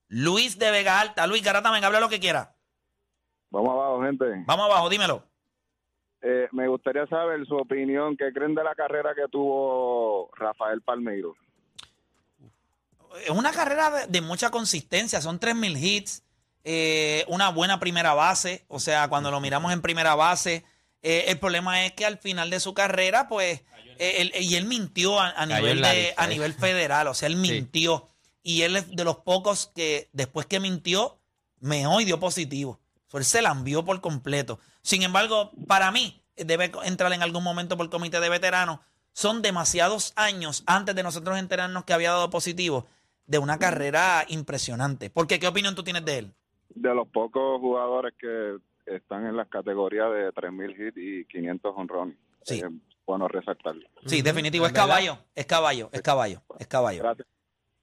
Luis 0.07 0.57
de 0.57 0.71
Vega 0.71 0.99
Alta. 0.99 1.27
Luis 1.27 1.43
Garata, 1.43 1.71
venga, 1.71 1.87
habla 1.87 1.99
lo 1.99 2.09
que 2.09 2.19
quiera. 2.19 2.55
Vamos 3.51 3.69
abajo, 3.69 4.03
gente. 4.03 4.25
Vamos 4.45 4.65
abajo, 4.65 4.89
dímelo. 4.89 5.23
Eh, 6.21 6.47
me 6.51 6.67
gustaría 6.67 7.07
saber 7.07 7.45
su 7.45 7.55
opinión. 7.55 8.17
¿Qué 8.17 8.31
creen 8.33 8.55
de 8.55 8.63
la 8.63 8.75
carrera 8.75 9.15
que 9.15 9.27
tuvo 9.31 10.29
Rafael 10.35 10.81
Palmeiro? 10.81 11.35
Es 13.23 13.29
una 13.31 13.51
carrera 13.51 13.89
de, 13.91 14.07
de 14.07 14.21
mucha 14.21 14.51
consistencia. 14.51 15.21
Son 15.21 15.39
3.000 15.39 15.77
hits. 15.77 16.23
Eh, 16.63 17.25
una 17.27 17.49
buena 17.49 17.79
primera 17.79 18.13
base. 18.13 18.65
O 18.67 18.79
sea, 18.79 19.07
cuando 19.07 19.31
lo 19.31 19.39
miramos 19.39 19.71
en 19.73 19.81
primera 19.81 20.15
base. 20.15 20.63
eh, 21.01 21.25
el 21.27 21.39
problema 21.39 21.85
es 21.85 21.93
que 21.93 22.05
al 22.05 22.17
final 22.17 22.49
de 22.49 22.59
su 22.59 22.73
carrera, 22.73 23.27
pues. 23.29 23.61
eh, 23.97 24.15
él- 24.21 24.33
y 24.41 24.55
él 24.55 24.65
mintió 24.65 25.19
a, 25.19 25.45
nivel 25.45 25.81
de, 25.81 25.93
lista, 26.03 26.23
a 26.23 26.27
nivel 26.27 26.53
federal. 26.53 27.07
O 27.07 27.13
sea, 27.13 27.27
él 27.27 27.35
mintió. 27.35 28.07
Y 28.43 28.61
él 28.63 28.75
es 28.77 28.89
de 28.95 29.03
los 29.03 29.17
pocos 29.17 29.71
que 29.75 30.09
después 30.13 30.45
que 30.45 30.59
mintió, 30.59 31.17
meó 31.59 31.99
y 32.01 32.05
dio 32.05 32.19
positivo. 32.19 32.79
So, 33.07 33.17
él 33.17 33.25
se 33.25 33.41
la 33.41 33.51
envió 33.51 33.83
por 33.83 33.99
completo. 34.01 34.59
Sin 34.81 35.03
embargo, 35.03 35.51
para 35.67 35.91
mí, 35.91 36.21
debe 36.37 36.71
entrar 36.83 37.11
en 37.13 37.21
algún 37.23 37.43
momento 37.43 37.75
por 37.75 37.85
el 37.85 37.89
comité 37.89 38.19
de 38.21 38.29
veteranos. 38.29 38.79
Son 39.13 39.41
demasiados 39.41 40.13
años 40.15 40.63
antes 40.67 40.95
de 40.95 41.03
nosotros 41.03 41.37
enterarnos 41.37 41.83
que 41.83 41.91
había 41.93 42.11
dado 42.11 42.29
positivo 42.29 42.87
de 43.25 43.37
una 43.39 43.59
carrera 43.59 44.23
impresionante. 44.29 45.09
Porque, 45.09 45.39
¿qué 45.39 45.47
opinión 45.47 45.75
tú 45.75 45.83
tienes 45.83 46.05
de 46.05 46.17
él? 46.19 46.33
De 46.69 46.93
los 46.93 47.07
pocos 47.07 47.59
jugadores 47.59 48.13
que 48.19 48.57
están 48.85 49.25
en 49.25 49.35
las 49.35 49.47
categorías 49.47 50.11
de 50.11 50.31
3.000 50.33 50.87
hits 50.87 50.97
y 50.97 51.25
500 51.25 51.73
honrones. 51.75 52.17
Sí. 52.43 52.59
Es 52.59 52.65
bueno 53.05 53.27
resaltarlo. 53.27 53.87
Sí, 54.05 54.21
definitivo. 54.21 54.65
Es 54.65 54.73
caballo, 54.73 55.17
es 55.35 55.45
caballo, 55.45 55.89
es 55.91 56.01
caballo, 56.01 56.41
es 56.59 56.67
caballo. 56.67 57.03
Gracias. 57.03 57.27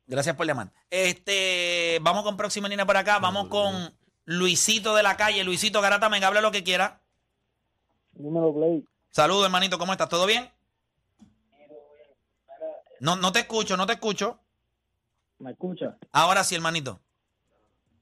Gracias 0.07 0.37
por 0.37 0.47
llamar. 0.47 0.71
Este, 0.89 1.99
vamos 2.01 2.23
con 2.23 2.37
próxima 2.37 2.69
línea 2.69 2.87
por 2.87 2.97
acá. 2.97 3.19
Vamos 3.19 3.49
con 3.49 3.93
Luisito 4.25 4.95
de 4.95 5.03
la 5.03 5.17
calle. 5.17 5.43
Luisito 5.43 5.81
Garata, 5.81 6.09
me 6.09 6.25
habla 6.25 6.41
lo 6.41 6.53
que 6.53 6.63
quiera. 6.63 7.01
Número 8.13 8.55
Play. 8.55 8.85
Saludos, 9.11 9.47
hermanito. 9.47 9.79
¿Cómo 9.79 9.93
estás? 9.93 10.09
¿Todo 10.09 10.27
bien? 10.27 10.49
No, 13.01 13.17
no 13.17 13.33
te 13.33 13.41
escucho, 13.41 13.77
no 13.77 13.87
te 13.87 13.95
escucho. 13.95 14.39
¿Me 15.39 15.51
escucha? 15.51 15.99
Ahora 16.13 16.45
sí, 16.45 16.55
hermanito. 16.55 17.01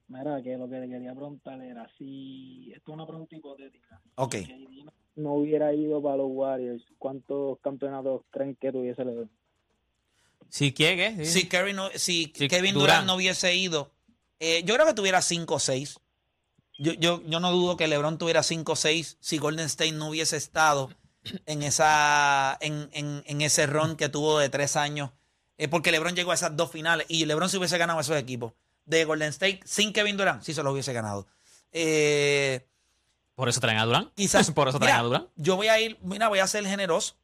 Mira, 0.08 0.42
que 0.42 0.56
lo 0.56 0.68
que 0.68 0.80
le 0.80 0.88
quería 0.88 1.14
preguntar 1.14 1.60
era 1.62 1.88
si. 1.98 2.70
Esto 2.74 2.92
es 2.92 2.94
una 2.94 3.06
pregunta 3.06 3.34
hipotética. 3.36 4.00
Ok. 4.16 4.34
Si 4.34 4.86
no 5.16 5.34
hubiera 5.34 5.72
ido 5.72 6.02
para 6.02 6.16
los 6.18 6.26
Warriors, 6.30 6.84
¿cuántos 6.98 7.58
campeonatos 7.60 8.22
creen 8.30 8.56
que 8.56 8.70
tuviese 8.72 9.04
LeBron? 9.04 9.30
Si 10.50 10.72
quiere, 10.72 11.24
Si, 11.24 11.48
Kerry 11.48 11.72
no- 11.72 11.88
si 11.94 12.32
Sí, 12.34 12.48
Kevin 12.48 12.74
Durant. 12.74 12.74
Durant 12.74 13.06
no 13.06 13.14
hubiese 13.16 13.54
ido, 13.56 13.90
eh, 14.40 14.62
yo 14.64 14.74
creo 14.74 14.86
que 14.86 14.94
tuviera 14.94 15.22
5 15.22 15.54
o 15.54 15.58
6. 15.58 15.98
Yo, 16.78 16.92
yo, 16.94 17.22
yo 17.26 17.40
no 17.40 17.50
dudo 17.52 17.76
que 17.76 17.88
LeBron 17.88 18.18
tuviera 18.18 18.42
5 18.42 18.72
o 18.72 18.76
6 18.76 19.16
si 19.20 19.38
Golden 19.38 19.66
State 19.66 19.92
no 19.92 20.08
hubiese 20.10 20.36
estado 20.36 20.90
en, 21.46 21.62
esa, 21.62 22.56
en, 22.60 22.88
en, 22.92 23.22
en 23.26 23.40
ese 23.40 23.66
run 23.66 23.96
que 23.96 24.08
tuvo 24.08 24.38
de 24.38 24.48
tres 24.48 24.76
años. 24.76 25.10
Eh, 25.56 25.68
porque 25.68 25.92
LeBron 25.92 26.14
llegó 26.16 26.32
a 26.32 26.34
esas 26.34 26.56
dos 26.56 26.70
finales 26.70 27.06
y 27.08 27.24
LeBron 27.26 27.48
se 27.48 27.58
hubiese 27.58 27.78
ganado 27.78 28.00
esos 28.00 28.16
equipos. 28.16 28.52
De 28.86 29.04
Golden 29.04 29.30
State 29.30 29.60
sin 29.64 29.92
Kevin 29.92 30.16
Durant, 30.16 30.42
sí 30.42 30.52
se 30.54 30.62
los 30.62 30.72
hubiese 30.72 30.92
ganado. 30.92 31.26
Eh, 31.72 32.66
Por 33.34 33.48
eso 33.48 33.60
traen 33.60 33.78
a 33.78 33.84
Durán. 33.86 34.10
quizás. 34.14 34.50
Por 34.52 34.68
eso 34.68 34.78
traen 34.78 34.92
mira, 34.94 35.00
a 35.00 35.02
Durán. 35.04 35.28
Yo 35.36 35.56
voy 35.56 35.68
a 35.68 35.80
ir, 35.80 35.98
mira, 36.02 36.28
voy 36.28 36.38
a 36.38 36.46
ser 36.46 36.66
generoso. 36.66 37.16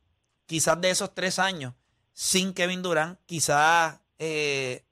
Quizás 0.46 0.80
de 0.80 0.90
esos 0.90 1.14
tres 1.14 1.38
años, 1.38 1.74
sin 2.12 2.52
Kevin 2.54 2.82
Durant, 2.82 3.18
quizás 3.26 4.00
eh, 4.18 4.84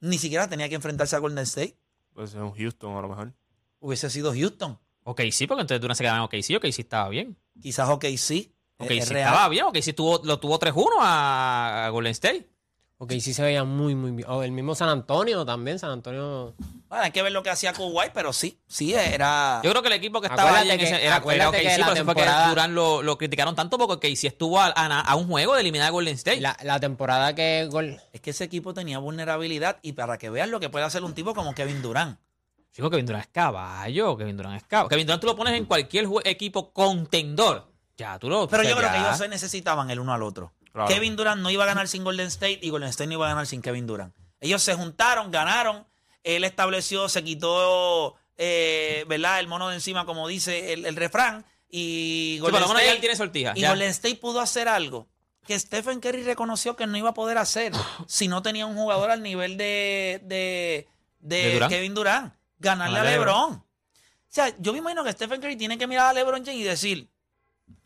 ni 0.00 0.18
siquiera 0.18 0.48
tenía 0.48 0.68
que 0.68 0.76
enfrentarse 0.76 1.16
a 1.16 1.18
Golden 1.18 1.42
State. 1.44 1.76
Pues 2.14 2.30
es 2.30 2.36
un 2.36 2.52
Houston 2.54 2.96
a 2.96 3.00
lo 3.00 3.08
mejor. 3.08 3.32
Hubiese 3.80 4.10
sido 4.10 4.32
Houston. 4.32 4.78
Ok, 5.04 5.22
sí, 5.32 5.46
porque 5.48 5.62
entonces 5.62 5.80
Durán 5.80 5.96
se 5.96 6.04
quedaba 6.04 6.18
en 6.18 6.24
OK, 6.24 6.34
sí, 6.42 6.54
OK, 6.54 6.66
sí 6.70 6.82
estaba 6.82 7.08
bien. 7.08 7.36
Quizás 7.60 7.88
OKC. 7.88 8.16
sí. 8.18 8.54
OK, 8.78 8.90
es 8.92 9.08
sí 9.08 9.14
real. 9.14 9.28
estaba 9.32 9.48
bien, 9.48 9.64
OK, 9.64 9.78
sí 9.80 9.92
tuvo, 9.92 10.20
lo 10.24 10.38
tuvo 10.38 10.58
3-1 10.60 10.86
a, 11.00 11.86
a 11.86 11.88
Golden 11.88 12.12
State. 12.12 12.48
Ok, 13.02 13.14
sí 13.18 13.34
se 13.34 13.42
veía 13.42 13.64
muy, 13.64 13.96
muy 13.96 14.12
bien. 14.12 14.28
O 14.30 14.44
el 14.44 14.52
mismo 14.52 14.76
San 14.76 14.88
Antonio 14.88 15.44
también. 15.44 15.76
San 15.80 15.90
Antonio. 15.90 16.54
Bueno, 16.88 17.02
hay 17.02 17.10
que 17.10 17.20
ver 17.20 17.32
lo 17.32 17.42
que 17.42 17.50
hacía 17.50 17.72
Kawhi, 17.72 18.10
pero 18.14 18.32
sí, 18.32 18.60
sí 18.68 18.94
era. 18.94 19.60
Yo 19.64 19.70
creo 19.70 19.82
que 19.82 19.88
el 19.88 19.94
equipo 19.94 20.20
que 20.20 20.28
estaba 20.28 20.62
en 20.62 20.78
que- 20.78 20.84
ese 20.84 21.04
era, 21.04 21.16
era 21.16 21.48
OKC, 21.48 21.58
que 21.62 21.78
la 21.78 21.86
por 21.86 21.96
eso 21.96 22.04
fue 22.04 22.14
que 22.14 22.20
temporada- 22.20 22.48
Durán 22.50 22.74
lo, 22.76 23.02
lo 23.02 23.18
criticaron 23.18 23.56
tanto 23.56 23.76
porque 23.76 23.94
OKC 24.08 24.28
estuvo 24.28 24.60
a, 24.60 24.66
a- 24.68 25.00
a 25.00 25.16
un 25.16 25.26
juego 25.26 25.54
de 25.54 25.62
eliminar 25.62 25.88
a 25.88 25.90
Golden 25.90 26.14
State. 26.14 26.40
La, 26.40 26.56
la 26.62 26.78
temporada 26.78 27.34
que 27.34 27.66
Gol. 27.68 28.00
Es 28.12 28.20
que 28.20 28.30
ese 28.30 28.44
equipo 28.44 28.72
tenía 28.72 28.98
vulnerabilidad 28.98 29.78
y 29.82 29.94
para 29.94 30.16
que 30.16 30.30
veas 30.30 30.48
lo 30.48 30.60
que 30.60 30.68
puede 30.70 30.84
hacer 30.84 31.02
un 31.02 31.12
tipo 31.12 31.34
como 31.34 31.56
Kevin 31.56 31.82
Durant. 31.82 32.20
Chico, 32.72 32.88
Kevin 32.88 33.06
Durant 33.06 33.24
es 33.24 33.30
caballo, 33.32 34.16
Kevin 34.16 34.36
Durant 34.36 34.56
es 34.58 34.62
caballo. 34.68 34.88
Kevin 34.88 35.06
Durant 35.08 35.20
tú 35.20 35.26
lo 35.26 35.34
pones 35.34 35.54
en 35.54 35.64
cualquier 35.64 36.06
equipo 36.24 36.72
contendor. 36.72 37.66
Ya, 37.96 38.16
tú 38.20 38.28
lo... 38.30 38.46
Pero 38.48 38.62
o 38.62 38.64
sea, 38.64 38.70
yo 38.74 38.78
creo 38.78 38.92
que 38.92 38.98
ellos 38.98 39.18
se 39.18 39.28
necesitaban 39.28 39.90
el 39.90 39.98
uno 39.98 40.14
al 40.14 40.22
otro. 40.22 40.52
Claro. 40.72 40.88
Kevin 40.88 41.16
Durant 41.16 41.42
no 41.42 41.50
iba 41.50 41.64
a 41.64 41.66
ganar 41.66 41.88
sin 41.88 42.02
Golden 42.04 42.28
State 42.28 42.60
y 42.62 42.70
Golden 42.70 42.88
State 42.88 43.08
no 43.08 43.14
iba 43.14 43.26
a 43.26 43.30
ganar 43.30 43.46
sin 43.46 43.60
Kevin 43.62 43.86
Durant. 43.86 44.14
Ellos 44.40 44.62
se 44.62 44.74
juntaron, 44.74 45.30
ganaron. 45.30 45.86
Él 46.24 46.44
estableció, 46.44 47.08
se 47.08 47.22
quitó, 47.22 48.16
eh, 48.36 49.04
¿verdad? 49.08 49.40
El 49.40 49.48
mono 49.48 49.68
de 49.68 49.74
encima, 49.74 50.06
como 50.06 50.28
dice 50.28 50.72
el, 50.72 50.86
el 50.86 50.96
refrán. 50.96 51.44
Y 51.68 52.38
Golden 52.40 52.62
State, 52.62 52.90
él 52.90 53.00
tiene 53.00 53.16
sortija. 53.16 53.52
y 53.56 53.60
ya. 53.60 53.70
Golden 53.70 53.90
State 53.90 54.16
pudo 54.16 54.40
hacer 54.40 54.68
algo 54.68 55.08
que 55.46 55.58
Stephen 55.58 56.00
Curry 56.00 56.22
reconoció 56.22 56.76
que 56.76 56.86
no 56.86 56.96
iba 56.96 57.10
a 57.10 57.14
poder 57.14 57.38
hacer 57.38 57.72
si 58.06 58.28
no 58.28 58.42
tenía 58.42 58.66
un 58.66 58.76
jugador 58.76 59.10
al 59.10 59.22
nivel 59.22 59.56
de, 59.56 60.20
de, 60.24 60.88
de 61.20 61.36
¿De 61.36 61.52
Durant? 61.54 61.72
Kevin 61.72 61.94
Durant. 61.94 62.34
Ganarle 62.58 62.98
a 63.00 63.04
LeBron. 63.04 63.54
O 63.54 63.64
sea, 64.28 64.54
yo 64.58 64.72
me 64.72 64.78
imagino 64.78 65.02
que 65.04 65.12
Stephen 65.12 65.40
Curry 65.40 65.56
tiene 65.56 65.76
que 65.76 65.86
mirar 65.86 66.06
a 66.06 66.12
LeBron 66.12 66.44
James 66.44 66.60
y 66.60 66.64
decir, 66.64 67.10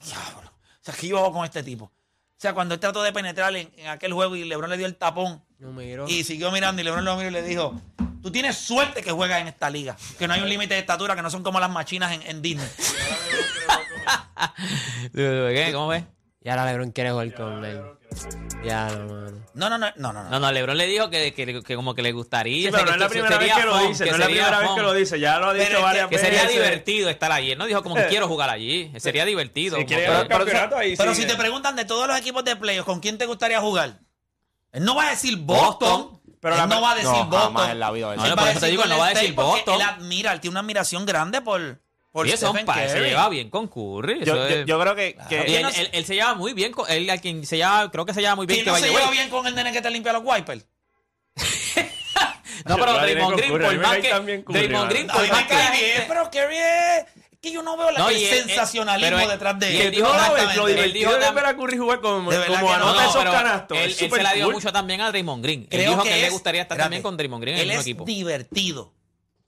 diablo, 0.05 0.51
o 0.51 0.85
sea, 0.85 0.95
¿qué 0.95 1.09
yo 1.09 1.19
hago 1.19 1.33
con 1.33 1.45
este 1.45 1.63
tipo? 1.63 1.91
O 2.37 2.39
sea, 2.39 2.53
cuando 2.53 2.75
él 2.75 2.81
trató 2.81 3.03
de 3.03 3.13
penetrar 3.13 3.57
en, 3.57 3.71
en 3.79 3.89
aquel 3.89 4.13
juego 4.13 4.37
y 4.37 4.45
LeBron 4.45 4.69
le 4.69 4.77
dio 4.77 4.87
el 4.87 4.95
tapón 4.97 5.43
No 5.59 5.73
miró. 5.73 6.07
y 6.07 6.23
siguió 6.23 6.51
mirando 6.53 6.83
y 6.83 6.85
LeBron 6.85 7.05
lo 7.05 7.17
miró 7.17 7.31
y 7.31 7.33
le 7.33 7.43
dijo, 7.43 7.81
tú 8.23 8.31
tienes 8.31 8.57
suerte 8.59 9.03
que 9.03 9.11
juegas 9.11 9.41
en 9.41 9.49
esta 9.49 9.71
liga, 9.71 9.97
que 10.19 10.29
no 10.29 10.35
hay 10.35 10.43
un 10.43 10.49
límite 10.49 10.75
de 10.75 10.81
estatura, 10.81 11.17
que 11.17 11.23
no 11.23 11.31
son 11.31 11.43
como 11.43 11.59
las 11.61 11.71
machinas 11.71 12.13
en, 12.13 12.23
en 12.23 12.43
Disney. 12.43 12.69
¿Qué? 15.15 15.71
¿Cómo 15.73 15.89
ves? 15.89 16.05
Y 16.47 16.49
ahora 16.49 16.65
LeBron 16.67 16.93
quiere 16.93 17.11
jugar 17.11 17.35
con 17.35 17.65
él. 17.65 17.83
Ya, 18.65 18.87
no, 18.91 19.13
mano. 19.13 19.45
No, 19.55 19.69
no, 19.69 19.79
no, 19.79 19.89
no, 19.97 20.13
no. 20.13 20.23
no. 20.23 20.31
No, 20.31 20.39
no, 20.39 20.53
LeBron 20.53 20.77
le 20.77 20.87
dijo 20.87 21.11
que, 21.11 21.35
que, 21.35 21.61
que 21.65 21.75
como 21.75 21.93
que 21.93 22.03
le 22.03 22.13
gustaría. 22.13 22.69
Sí, 22.69 22.73
pero 22.73 22.85
no 22.87 22.93
es 22.93 22.99
la 23.01 23.07
que 23.07 23.11
primera 23.11 23.37
vez 23.39 23.53
que 23.53 23.65
lo 23.65 23.89
dice. 23.89 24.05
No 24.07 24.13
es 24.13 24.19
la 24.21 24.27
primera 24.27 24.59
vez 24.61 24.71
que 24.77 24.83
lo 24.83 24.93
dice. 24.93 25.19
Ya 25.19 25.39
lo 25.41 25.47
ha 25.49 25.55
dicho 25.55 25.83
varias 25.83 26.09
Que 26.09 26.15
veces. 26.19 26.31
sería 26.39 26.49
divertido 26.49 27.11
estar 27.11 27.33
allí. 27.33 27.51
Él 27.51 27.59
no 27.59 27.67
dijo 27.67 27.83
como 27.83 27.97
que 27.97 28.07
quiero 28.09 28.29
jugar 28.29 28.49
allí. 28.49 28.93
Sería 28.99 29.25
divertido. 29.25 29.77
Si 29.77 29.87
quiere 29.87 30.05
que- 30.05 30.09
ganar 30.09 30.29
campeonato, 30.29 30.77
ahí 30.77 30.95
Pero 30.97 31.17
si 31.17 31.27
te 31.27 31.35
preguntan 31.35 31.75
de 31.75 31.85
todos 31.85 32.07
los 32.07 32.17
equipos 32.17 32.45
de 32.45 32.55
playoffs, 32.55 32.87
¿con 32.87 33.01
quién 33.01 33.19
te 33.19 33.27
gustaría 33.27 33.61
jugar? 33.61 33.99
Él 34.71 34.85
no 34.85 34.95
va 34.95 35.09
a 35.09 35.11
decir 35.11 35.37
Boston. 35.39 36.21
Pero 36.41 36.55
él 36.55 36.61
la- 36.61 36.67
no 36.69 36.81
va 36.81 36.93
a 36.93 36.95
decir 36.95 37.11
no, 37.11 37.27
Boston. 37.27 37.77
No, 37.81 38.37
por 38.37 38.47
eso 38.47 38.61
te 38.61 38.67
digo, 38.67 38.85
él 38.85 38.89
no 38.89 38.99
va 38.99 39.07
a 39.09 39.15
decir 39.15 39.35
Boston. 39.35 39.75
Él 39.75 39.83
admira, 39.83 40.33
él 40.33 40.39
tiene 40.41 40.53
una 40.53 40.61
admiración 40.61 41.07
grande 41.07 41.41
por, 41.41 41.81
por 42.17 42.27
Y 42.27 42.31
eso 42.31 42.47
es 42.47 42.51
un 42.51 42.57
Stephen 42.59 42.67
par, 42.67 42.89
se 42.91 43.01
lleva 43.01 43.29
bien 43.29 43.51
con 43.51 43.69
Curry. 43.69 44.25
Yo, 44.25 44.35
eso 44.35 44.37
yo, 44.37 44.47
es- 44.49 44.67
yo 44.67 44.81
creo 44.81 44.95
que, 44.97 45.17
que- 45.29 45.45
Y 45.49 45.55
él, 45.55 45.67
él- 45.77 45.91
él 45.93 46.05
se 46.05 46.15
lleva 46.15 46.35
muy 46.35 46.53
bien 46.55 46.73
con 46.73 46.91
él, 46.91 47.09
a 47.11 47.19
quien 47.19 47.45
se 47.47 47.57
lleva, 47.59 47.91
creo 47.91 48.05
que 48.07 48.15
se 48.15 48.21
lleva 48.21 48.35
muy 48.35 48.47
bien. 48.47 48.63
¿Quién 48.65 48.75
no 48.75 48.81
se 48.81 48.89
lleva 48.91 49.11
bien 49.11 49.29
con 49.29 49.47
el 49.47 49.55
nene 49.55 49.71
que 49.73 49.83
te 49.83 49.91
limpia 49.91 50.13
los 50.13 50.23
wipers? 50.25 50.67
No, 52.65 52.77
pero 52.79 52.95
Draymond 52.95 53.37
Green, 53.37 53.51
por 53.53 53.77
más 53.79 53.97
que 53.99 54.09
Draymond. 54.09 54.91
Green, 54.91 55.07
por 55.07 55.29
más 55.29 55.43
que 55.45 56.05
pero 56.09 56.31
Curry 56.31 56.57
es... 56.57 57.05
que 57.41 57.53
yo 57.53 57.63
no 57.63 57.77
veo 57.77 57.91
la- 57.93 57.99
No, 58.01 58.09
el 58.09 58.17
él- 58.17 58.29
sensacionalismo 58.29 59.19
él- 59.21 59.29
detrás 59.29 59.59
de 59.61 59.73
y 59.73 59.77
él. 59.77 59.83
él 59.87 59.91
dijo, 59.93 60.09
no, 60.09 60.29
lo 60.29 60.37
él 60.69 60.75
divertido 60.75 61.11
dijo 61.11 61.25
de 61.25 61.31
ver 61.31 61.47
a 61.47 61.57
Curry 61.57 61.77
jugar 61.79 62.01
como, 62.01 62.25
como 62.25 62.31
que 62.31 62.49
no, 62.49 62.57
anota 62.73 63.03
no, 63.05 63.11
esos 63.11 63.25
canastos. 63.25 63.79
Él, 63.79 63.91
es 63.91 64.03
él 64.03 64.11
se 64.11 64.23
la 64.23 64.33
dio 64.33 64.45
cool. 64.47 64.55
mucho 64.55 64.73
también 64.73 65.01
a 65.03 65.11
Draymond 65.11 65.45
Green. 65.45 65.61
Él 65.63 65.69
Creo 65.69 65.91
dijo 65.91 66.03
que, 66.03 66.09
que 66.09 66.17
le 66.17 66.27
es- 66.27 66.33
gustaría 66.33 66.63
estar 66.63 66.75
espérate, 66.77 66.85
también 66.87 67.03
con 67.03 67.17
Draymond 67.17 67.43
Green 67.43 67.57
en 67.57 67.61
Él 67.63 67.71
el 67.71 67.77
mismo 67.77 67.81
es 67.83 67.87
equipo. 67.87 68.05
divertido. 68.05 68.93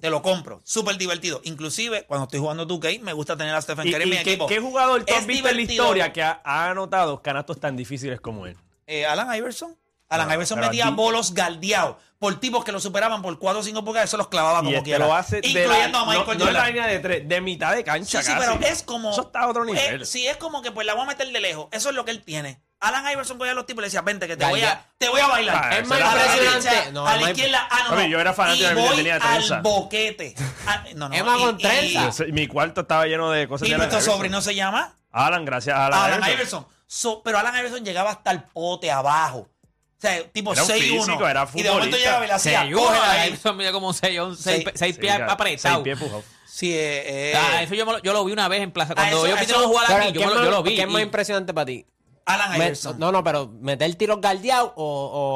Te 0.01 0.11
lo 0.11 0.23
compro. 0.23 0.61
Súper 0.65 0.97
divertido. 0.97 1.41
Inclusive, 1.45 2.05
cuando 2.05 2.25
estoy 2.25 2.39
jugando 2.39 2.67
2K, 2.67 3.01
me 3.01 3.13
gusta 3.13 3.37
tener 3.37 3.55
a 3.55 3.61
Stephen 3.61 3.89
¿Y, 3.89 3.93
Curry 3.93 4.03
en 4.05 4.11
mi 4.11 4.17
qué, 4.17 4.21
equipo. 4.23 4.47
qué 4.47 4.61
jugador 4.61 5.05
tú 5.05 5.13
has 5.13 5.27
visto 5.27 5.49
en 5.49 5.57
la 5.57 5.63
historia 5.63 6.13
que 6.13 6.23
ha, 6.23 6.41
ha 6.45 6.71
anotado 6.71 7.21
canastos 7.21 7.59
tan 7.59 7.77
difíciles 7.77 8.21
como 8.21 8.47
él? 8.47 8.57
Eh, 8.87 9.07
Alan 9.07 9.35
Iverson. 9.35 9.77
Alan 10.09 10.33
Iverson 10.33 10.61
metía 10.61 10.89
bolos 10.91 11.35
galdeados 11.35 11.97
por 12.19 12.41
tipos 12.41 12.65
que 12.65 12.73
lo 12.73 12.81
superaban 12.81 13.21
por 13.23 13.39
4 13.39 13.61
o 13.61 13.63
5 13.63 13.85
pulgadas. 13.85 14.09
Eso 14.09 14.17
los 14.17 14.29
clavaba 14.29 14.63
como 14.63 14.83
quiera. 14.83 15.05
lo 15.07 15.15
hace 15.15 15.39
incluyendo 15.43 15.99
la, 15.99 16.01
a 16.01 16.07
Michael 16.07 16.39
no, 16.39 16.45
no 16.47 16.51
la 16.51 16.67
línea 16.67 16.87
de 16.87 16.99
tres, 17.01 17.29
de 17.29 17.41
mitad 17.41 17.75
de 17.75 17.85
cancha 17.85 18.23
Sí, 18.23 18.31
sí, 18.31 18.37
pero 18.39 18.55
es 18.67 18.83
como. 18.83 19.11
Eso 19.11 19.23
está 19.23 19.41
a 19.41 19.49
otro 19.49 19.65
nivel. 19.65 20.07
sí, 20.07 20.27
es 20.27 20.37
como 20.37 20.63
que 20.63 20.71
pues 20.73 20.87
la 20.87 20.95
voy 20.95 21.03
a 21.05 21.07
meter 21.07 21.31
de 21.31 21.41
lejos. 21.41 21.69
Eso 21.73 21.91
es 21.91 21.95
lo 21.95 22.05
que 22.05 22.13
él 22.13 22.23
tiene. 22.23 22.61
Alan 22.81 23.11
Iverson 23.13 23.39
cogía 23.39 23.53
a 23.53 23.55
los 23.57 23.67
tipos 23.67 23.81
y 23.81 23.83
le 23.83 23.87
decía, 23.89 24.03
vente, 24.03 24.29
que 24.29 24.37
te 24.37 24.45
voy 24.47 24.61
a, 24.63 24.87
te 24.99 25.09
voy 25.09 25.21
a 25.21 25.27
bailar. 25.27 25.57
Ah, 25.73 25.79
Es 25.79 25.89
más 25.89 26.01
a 26.01 26.15
la 26.15 26.23
impresionante. 26.23 26.69
derecha, 26.71 26.91
No, 26.93 27.07
a 27.09 27.17
la 27.17 27.31
izquierda. 27.33 27.69
Ah, 27.71 27.79
no, 27.91 27.97
no. 27.97 28.07
yo 28.07 28.21
era 28.21 28.33
fanático 28.33 28.71
y 28.71 28.75
voy 28.75 28.97
tenía 28.97 29.19
trenza. 29.19 29.57
al 29.57 29.63
boquete. 29.63 30.35
Ah, 30.67 30.85
no, 30.95 31.09
no, 31.09 31.15
Es 31.15 31.25
más 31.25 31.39
y- 31.41 31.43
con 31.45 31.55
y- 31.59 31.63
trenza. 31.63 32.13
Sé- 32.13 32.27
mi 32.27 32.47
cuarto 32.47 32.83
estaba 32.83 33.07
lleno 33.07 33.31
de 33.33 33.49
cosas 33.49 33.67
Y, 33.67 33.73
de 33.73 33.79
nuestro 33.79 34.01
sobrino 34.01 34.41
se 34.41 34.55
llama 34.55 34.95
Alan, 35.11 35.45
gracias 35.45 35.77
a 35.77 35.87
Alan, 35.87 35.99
Alan 35.99 36.19
Iverson. 36.19 36.35
Iverson. 36.35 36.67
So- 36.87 37.23
pero 37.25 37.39
Alan 37.39 37.57
Iverson 37.59 37.85
llegaba 37.85 38.11
hasta 38.11 38.31
el 38.31 38.43
pote 38.45 38.91
abajo. 38.93 39.39
O 39.49 40.01
sea, 40.01 40.23
tipo 40.31 40.53
Era 40.53 40.63
un 40.63 40.69
6-1. 40.69 41.05
físico, 41.07 41.27
era 41.29 41.49
y 41.55 41.63
de 41.65 41.71
momento 41.73 41.97
llegaba 41.97 42.25
y 42.25 42.29
le 42.29 42.35
hacía, 42.35 42.71
cógela 42.73 43.11
ahí. 43.11 43.29
Iverson 43.31 43.57
mide 43.57 43.73
como 43.73 43.93
6 43.93 44.21
Seis- 44.39 44.65
seis 44.77 44.95
Sí, 44.95 45.01
pies 45.01 45.15
apretados. 45.29 45.61
seis 45.61 45.79
pies 45.83 45.99
empujado. 46.01 46.23
Sí, 46.47 46.73
eh, 46.73 47.33
eh, 47.33 47.35
Ah, 47.37 47.63
eso 47.65 47.75
yo, 47.75 47.85
me 47.85 47.93
lo- 47.95 47.99
yo 48.03 48.13
lo 48.13 48.25
vi 48.25 48.33
una 48.33 48.47
vez 48.47 48.63
en 48.63 48.71
plaza. 48.71 48.95
Cuando 48.95 49.27
eso- 49.27 49.45
yo 49.45 49.59
a 49.59 49.67
jugar 49.67 49.93
aquí, 49.93 50.13
yo, 50.13 50.21
¿qué 50.21 50.27
me 50.27 50.27
lo- 50.27 50.35
más- 50.37 50.45
yo 50.45 50.51
lo 50.53 50.63
vi. 50.63 50.77
¿Qué 50.77 50.83
es 50.83 50.89
más 50.89 51.01
y- 51.01 51.05
impresionante 51.05 51.53
para 51.53 51.67
ti? 51.67 51.85
Alan 52.29 52.51
Me- 52.53 52.57
Iverson. 52.67 52.99
no, 52.99 53.11
no, 53.13 53.23
pero 53.25 53.49
meter 53.49 53.95
tiros 53.97 54.21
galdeados 54.21 54.73
o, 54.77 54.85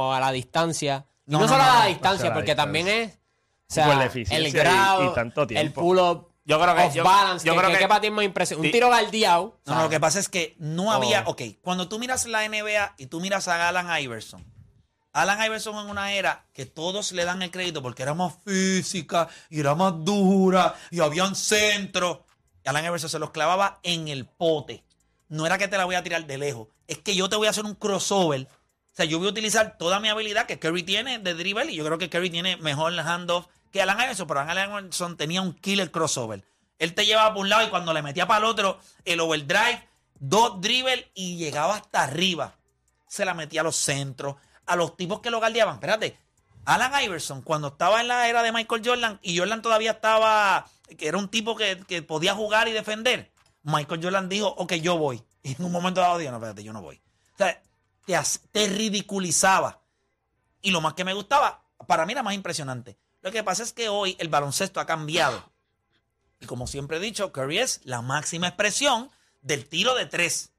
o 0.09 0.13
a 0.13 0.21
la 0.21 0.31
distancia. 0.33 1.07
No, 1.27 1.39
no, 1.39 1.45
no, 1.47 1.53
solo 1.53 1.63
no, 1.65 1.71
a 1.71 1.75
la 1.75 1.83
no, 1.83 1.89
distancia, 1.89 2.29
la 2.29 2.35
porque 2.35 2.55
también 2.55 2.89
es. 2.89 3.13
O 3.15 3.75
sea, 3.75 3.87
la 3.95 4.05
el 4.05 4.53
grado, 4.53 5.11
y 5.11 5.15
tanto 5.15 5.47
el 5.49 5.73
pull-up, 5.73 6.29
Yo 6.45 6.61
creo 6.61 6.75
que- 6.75 6.83
off 6.83 6.95
yo- 6.95 7.05
balance, 7.05 7.47
yo 7.47 7.53
que, 7.55 7.59
creo 7.59 7.71
que, 7.71 7.77
que- 7.77 7.83
que 7.85 7.89
para 7.89 8.01
ti 8.03 8.07
es 8.09 8.13
más 8.13 8.25
impresionante. 8.25 8.69
Un 8.69 8.73
tiro 8.73 8.91
galdeado. 8.91 9.59
No, 9.65 9.75
no, 9.77 9.83
lo 9.85 9.89
que 9.89 9.99
pasa 10.01 10.19
es 10.19 10.29
que 10.29 10.55
no 10.59 10.89
Oh. 10.89 10.93
había. 10.93 11.23
Ok, 11.27 11.41
cuando 11.63 11.89
tú 11.89 11.99
miras 11.99 12.27
la 12.27 12.45
NBA 12.45 12.95
y 12.99 13.07
tú 13.07 13.21
miras 13.21 13.49
a 13.49 13.69
Alan 13.69 13.89
Iverson, 14.03 14.45
Alan 15.15 15.43
Iverson 15.45 15.77
en 15.79 15.91
una 15.91 16.13
era 16.13 16.45
que 16.53 16.67
todos 16.67 17.13
le 17.13 17.25
dan 17.25 17.41
el 17.43 17.51
crédito 17.51 17.81
porque 17.83 18.03
era 18.03 18.13
más 18.15 18.35
física 18.45 19.29
y 19.51 19.61
era 19.61 19.75
más 19.75 19.93
dura 20.05 20.75
y 20.91 21.01
habían 21.01 21.35
centro. 21.35 22.25
Y 22.65 22.69
Alan 22.69 22.85
Iverson 22.85 23.09
se 23.11 23.19
los 23.19 23.31
clavaba 23.31 23.79
en 23.83 24.09
el 24.09 24.27
pote. 24.27 24.85
No 25.33 25.47
era 25.47 25.57
que 25.57 25.67
te 25.67 25.79
la 25.79 25.87
voy 25.87 25.95
a 25.95 26.03
tirar 26.03 26.27
de 26.27 26.37
lejos, 26.37 26.69
es 26.87 26.99
que 26.99 27.17
yo 27.17 27.27
te 27.31 27.37
voy 27.37 27.47
a 27.47 27.51
hacer 27.51 27.65
un 27.65 27.75
crossover. 27.75 28.43
O 28.43 28.95
sea, 28.95 29.07
yo 29.07 29.19
voy 29.19 29.29
a 29.29 29.31
utilizar 29.31 29.79
toda 29.79 29.99
mi 29.99 30.11
habilidad 30.11 30.45
que 30.45 30.59
Curry 30.59 30.83
tiene 30.83 31.21
de 31.21 31.33
dribble 31.33 31.73
y 31.73 31.77
yo 31.77 31.87
creo 31.87 31.97
que 31.97 32.11
Curry 32.11 32.29
tiene 32.29 32.59
mejor 32.59 32.93
handoff 33.01 33.47
que 33.71 33.81
Alan 33.81 33.99
Iverson, 33.99 34.27
pero 34.27 34.41
Alan 34.41 34.69
Iverson 34.69 35.17
tenía 35.17 35.41
un 35.41 35.55
killer 35.55 35.91
crossover. 35.91 36.45
Él 36.79 36.93
te 36.93 37.07
llevaba 37.07 37.33
por 37.33 37.45
un 37.45 37.49
lado 37.49 37.67
y 37.67 37.71
cuando 37.71 37.95
le 37.95 38.03
metía 38.03 38.27
para 38.27 38.41
el 38.41 38.45
otro, 38.45 38.79
el 39.07 39.21
overdrive, 39.21 39.89
dos 40.21 40.61
dribble 40.61 41.11
y 41.15 41.39
llegaba 41.39 41.77
hasta 41.77 42.03
arriba. 42.03 42.55
Se 43.09 43.25
la 43.25 43.33
metía 43.33 43.63
a 43.63 43.65
los 43.65 43.77
centros, 43.77 44.37
a 44.67 44.77
los 44.77 44.99
tipos 44.99 45.21
que 45.21 45.31
lo 45.31 45.39
guardiaban. 45.39 45.77
Espérate, 45.77 46.19
Alan 46.67 47.03
Iverson, 47.03 47.41
cuando 47.41 47.69
estaba 47.69 48.03
en 48.03 48.09
la 48.09 48.29
era 48.29 48.43
de 48.43 48.53
Michael 48.53 48.83
Jordan 48.85 49.19
y 49.23 49.39
Jordan 49.39 49.63
todavía 49.63 49.93
estaba, 49.93 50.67
que 50.99 51.09
era 51.09 51.17
un 51.17 51.29
tipo 51.29 51.57
que, 51.57 51.83
que 51.89 52.03
podía 52.03 52.35
jugar 52.35 52.69
y 52.69 52.73
defender, 52.73 53.32
Michael 53.63 54.03
Jordan 54.03 54.29
dijo, 54.29 54.49
ok, 54.49 54.75
yo 54.75 54.97
voy. 54.99 55.23
Y 55.43 55.55
en 55.57 55.65
un 55.65 55.73
momento 55.73 56.01
dado 56.01 56.19
dijo, 56.19 56.31
no, 56.31 56.37
espérate, 56.37 56.63
yo 56.63 56.73
no 56.73 56.83
voy. 56.83 56.97
O 57.35 57.39
sea, 57.39 57.61
te, 58.53 58.69
ridiculizaba. 58.69 59.81
Y 60.61 60.71
lo 60.71 60.81
más 60.81 60.95
que 60.95 61.05
me 61.05 61.15
gustaba, 61.15 61.65
para 61.87 62.07
mí 62.07 62.13
era 62.13 62.23
más 62.23 62.35
impresionante. 62.35 62.97
Lo 63.23 63.33
que 63.33 63.43
pasa 63.43 63.63
es 63.63 63.73
que 63.73 63.89
hoy 63.89 64.17
el 64.19 64.29
baloncesto 64.29 64.81
ha 64.81 64.87
cambiado. 64.87 65.43
Y 66.41 66.47
como 66.47 66.67
siempre 66.67 66.97
he 66.97 67.01
dicho, 67.01 67.33
Curry 67.33 67.59
es 67.59 67.81
la 67.85 68.03
máxima 68.03 68.49
expresión 68.49 69.11
del 69.43 69.69
tiro 69.69 69.95
de 69.95 70.07
tres. 70.07 70.53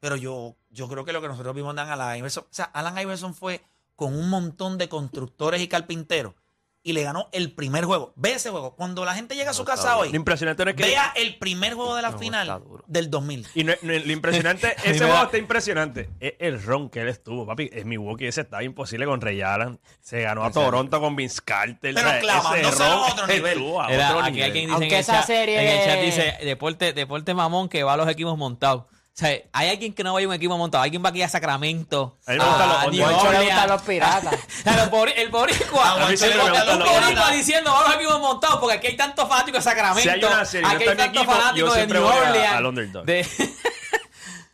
Pero 0.00 0.16
yo, 0.16 0.56
yo 0.70 0.88
creo 0.88 1.04
que 1.04 1.12
lo 1.12 1.20
que 1.20 1.28
nosotros 1.28 1.54
vimos 1.54 1.74
de 1.74 1.82
Alan 1.82 2.18
Iverson, 2.18 2.44
o 2.44 2.54
sea, 2.54 2.66
Alan 2.66 2.98
Iverson 2.98 3.34
fue 3.34 3.62
con 3.96 4.14
un 4.14 4.30
montón 4.30 4.78
de 4.78 4.88
constructores 4.88 5.60
y 5.60 5.68
carpinteros 5.68 6.34
y 6.82 6.92
le 6.92 7.02
ganó 7.02 7.28
el 7.32 7.52
primer 7.52 7.84
juego. 7.84 8.12
Ve 8.16 8.32
ese 8.32 8.50
juego. 8.50 8.74
Cuando 8.76 9.04
la 9.04 9.14
gente 9.14 9.34
llega 9.34 9.50
a 9.50 9.54
su 9.54 9.64
casa 9.64 9.94
Lo 9.94 10.00
hoy, 10.00 10.16
impresionante 10.16 10.64
no 10.64 10.70
es 10.70 10.76
que... 10.76 10.84
vea 10.84 11.12
el 11.16 11.36
primer 11.38 11.74
juego 11.74 11.94
de 11.96 12.02
la 12.02 12.12
No, 12.12 12.18
final 12.18 12.62
del 12.86 13.10
2000. 13.10 13.46
Y 13.54 13.64
no- 13.64 13.74
no- 13.82 13.92
lo 13.92 14.12
impresionante, 14.12 14.74
ese 14.84 14.98
juego 14.98 15.12
da- 15.14 15.24
está 15.24 15.38
impresionante. 15.38 16.08
Es 16.20 16.34
el 16.38 16.62
ron 16.62 16.88
que 16.88 17.00
él 17.00 17.08
estuvo, 17.08 17.44
papi. 17.44 17.68
Es 17.72 17.84
Milwaukee, 17.84 18.26
ese 18.26 18.42
estaba 18.42 18.62
imposible 18.62 19.04
con 19.06 19.20
Ray 19.20 19.42
Allen. 19.42 19.80
Se 20.00 20.22
ganó 20.22 20.44
a 20.44 20.50
Toronto 20.50 21.00
con 21.00 21.14
Vince 21.16 21.40
Carter. 21.44 21.94
Pero 21.94 22.06
O 22.06 22.10
sea, 22.10 22.20
clavándose 22.20 22.68
ese 22.68 22.82
a 22.84 22.88
ron 22.94 23.10
otro 23.12 23.26
nivel. 23.26 23.52
estuvo 23.58 23.82
a 23.82 23.92
Era, 23.92 24.08
otro 24.10 24.20
aquí 24.20 24.30
nivel. 24.32 24.44
alguien 24.46 24.64
dice 24.66 24.72
Aunque 24.74 24.86
en 24.88 24.94
el, 24.94 25.00
esa 25.00 25.12
chat, 25.12 25.26
serie- 25.26 25.60
en 25.60 25.78
el 25.78 25.84
chat 25.84 26.00
dice 26.00 26.44
deporte, 26.46 26.92
deporte 26.92 27.34
mamón 27.34 27.68
que 27.68 27.82
va 27.82 27.94
a 27.94 27.96
los 27.96 28.08
equipos 28.08 28.38
montados. 28.38 28.84
O 29.18 29.20
sea, 29.20 29.36
hay 29.52 29.68
alguien 29.70 29.92
que 29.94 30.04
no 30.04 30.12
vaya 30.14 30.26
a 30.26 30.28
un 30.28 30.34
equipo 30.36 30.56
montado. 30.56 30.84
Alguien 30.84 31.04
va 31.04 31.08
aquí 31.08 31.22
a 31.22 31.28
Sacramento. 31.28 32.16
A 32.24 32.30
mí 32.30 32.38
me 32.38 32.44
gustan 32.44 32.68
los 32.68 32.92
New 32.92 33.02
Juancho 33.02 33.02
Juancho 33.02 33.22
le 33.24 33.28
Orleans. 33.38 33.50
gustan 33.50 33.68
los 33.70 33.82
piratas. 33.82 34.34
O 34.58 34.62
sea, 34.62 34.76
los 34.76 34.90
bori- 34.92 35.12
el 35.16 35.28
boricua. 35.30 35.88
A 35.88 35.90
Juancho 35.94 36.24
el 36.24 36.40
gustan 36.40 36.66
los 36.68 36.78
boricua 36.78 37.08
piratas. 37.08 37.32
diciendo 37.32 37.72
va 37.72 37.80
a 37.80 37.82
los 37.88 37.94
equipos 37.96 38.20
montados 38.20 38.60
porque 38.60 38.76
aquí 38.76 38.86
hay 38.86 38.96
tantos 38.96 39.28
fanáticos 39.28 39.64
de 39.64 39.70
Sacramento. 39.70 40.02
Si 40.02 40.08
hay 40.08 40.24
una 40.24 40.44
serie, 40.44 40.68
aquí 40.68 40.82
hay 40.84 40.90
mi 40.90 40.96
tantos 40.96 41.16
equipo, 41.16 41.32
yo 41.32 41.38
fanáticos 41.40 41.70
de 41.74 41.78
siempre 41.80 41.98
New 41.98 42.08
voy 42.08 42.16
a- 42.16 42.28
Orleans. 42.30 42.54
al 42.54 42.66
underdog. 42.66 43.04
de- 43.06 43.26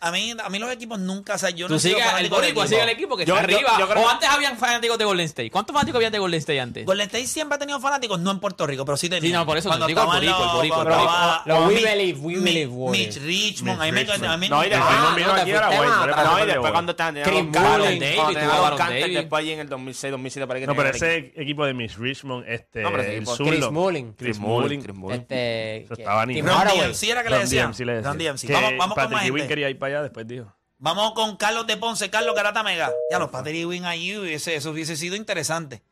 A 0.06 0.10
mí, 0.12 0.34
a 0.42 0.48
mí 0.50 0.58
los 0.58 0.70
equipos 0.70 0.98
nunca, 0.98 1.34
o 1.34 1.38
sea, 1.38 1.50
yo 1.50 1.66
Tú 1.66 1.74
no 1.74 1.80
boricua, 1.80 2.42
equipo. 2.44 2.66
sigue 2.66 2.82
el 2.82 2.88
equipo 2.90 3.16
que 3.16 3.24
Yo- 3.24 3.34
está 3.36 3.48
yo- 3.48 3.56
arriba. 3.56 3.76
yo 3.78 3.88
creo- 3.88 4.02
o 4.04 4.08
antes 4.08 4.28
habían 4.28 4.56
fanáticos 4.58 4.98
de 4.98 5.04
Golden 5.04 5.26
State. 5.26 5.50
¿Cuántos 5.50 5.72
fanáticos 5.72 5.96
había 5.98 6.10
de 6.10 6.18
Golden 6.18 6.38
State 6.40 6.60
antes? 6.60 6.84
Golden 6.86 7.06
State 7.06 7.26
siempre 7.26 7.56
ha 7.56 7.58
tenido 7.58 7.80
fanáticos, 7.80 8.20
no 8.20 8.30
en 8.30 8.38
Puerto 8.40 8.66
Rico, 8.66 8.84
pero 8.84 8.96
sí 8.96 9.08
tenía. 9.08 9.28
Sí, 9.28 9.32
no, 9.32 9.46
por 9.46 9.56
eso 9.56 9.68
Cuando 9.68 9.86
te 9.86 9.90
digo 9.92 10.00
el 10.00 10.06
estaban 10.06 10.20
boricua, 10.20 10.38
el 10.38 10.44
los- 10.46 10.56
boricua, 10.56 10.78
el 10.78 10.84
cuando 10.84 11.04
boricua. 11.04 11.42
estaba- 11.44 11.58
Los 11.60 11.68
We 11.68 11.74
Mi- 11.74 11.82
Believe, 11.82 12.18
We 12.20 12.34
Mi- 12.36 12.44
Believe 12.44 12.66
Warriors. 12.72 13.16
Mitch 13.16 13.24
Richmond, 13.26 13.80
a 13.80 13.84
mí 13.84 13.92
me 13.92 14.00
Mitch 14.04 14.10
a 14.10 14.36
mí- 14.36 14.48
No, 14.48 14.64
y 14.64 14.68
después, 14.68 14.90
Ah, 14.94 15.00
no, 15.00 15.14
te 15.16 15.22
aquí 15.24 15.24
fuiste 15.24 15.60
más 15.60 15.74
no 15.74 15.84
le 15.84 15.88
atrás. 15.88 16.16
pasó 16.16 16.30
no, 16.30 16.36
y 16.38 16.40
de 16.40 16.46
después 16.52 16.72
cuando 16.72 16.90
estaban 16.92 17.14
Chris 17.14 17.24
los 17.26 17.34
Mullin, 17.34 17.52
Carlos 17.52 17.78
Davis, 17.78 18.00
Davis, 18.00 18.14
tuvo 18.14 18.22
cuando 18.24 18.40
tenían 18.40 18.50
a 18.50 18.60
Baron 18.60 18.70
los 18.70 18.78
Canter 18.78 19.00
Davis. 19.00 19.16
después 19.16 19.40
allí 19.40 19.50
en 19.52 19.60
el 19.60 19.68
2006, 19.68 20.10
2007 20.10 20.46
para 20.46 20.60
que 20.60 20.66
No, 20.66 20.74
pero 20.76 20.90
tenían 20.92 21.10
el 21.14 21.24
ese 21.24 21.42
equipo 21.42 21.64
de 21.66 21.74
Miss 21.74 21.96
Richmond, 21.98 22.44
este, 22.48 22.82
No, 22.82 22.90
pero 22.90 23.02
ese 23.02 23.10
el 23.12 23.16
equipo- 23.18 23.36
zurdo. 23.36 23.50
Chris 23.50 23.70
Mullin. 23.70 24.12
Chris 24.14 24.38
Mullin, 24.38 24.60
Mullin. 24.62 24.82
Chris 24.82 24.96
Mullin. 24.96 25.20
Este, 25.20 25.76
Eso 25.84 25.94
que- 25.96 26.02
estaba 26.02 26.26
Tim 26.26 26.34
nítido. 26.36 26.54
Ron. 26.54 26.68
DMC 26.68 27.10
era 27.10 27.22
que 27.22 27.30
le 27.30 27.36
Ron 27.36 27.44
decían. 27.44 27.66
DMC 27.72 27.84
le 27.84 27.92
decía. 27.94 28.08
Ron 28.08 28.18
DMC. 28.18 28.46
Que 28.46 28.52
Vamos, 28.52 28.70
vamos 28.78 28.86
con 28.86 28.94
Patrick 29.04 29.12
más 29.12 29.24
Ewing 29.26 29.36
gente. 29.38 29.48
quería 29.48 29.70
ir 29.70 29.78
para 29.78 29.93
allá, 29.94 30.02
después 30.02 30.26
dijo. 30.26 30.54
Vamos 30.78 31.12
con 31.14 31.36
Carlos 31.36 31.66
de 31.66 31.76
Ponce, 31.76 32.10
Carlos 32.10 32.34
Garata 32.34 32.62
Mega. 32.62 32.90
Ya 33.10 33.18
los 33.18 33.30
Patrick 33.30 33.56
Ewing 33.56 33.84
ahí, 33.86 34.16
hubiese- 34.16 34.54
eso 34.56 34.70
hubiese 34.70 34.96
sido 34.96 35.16
interesante. 35.16 35.82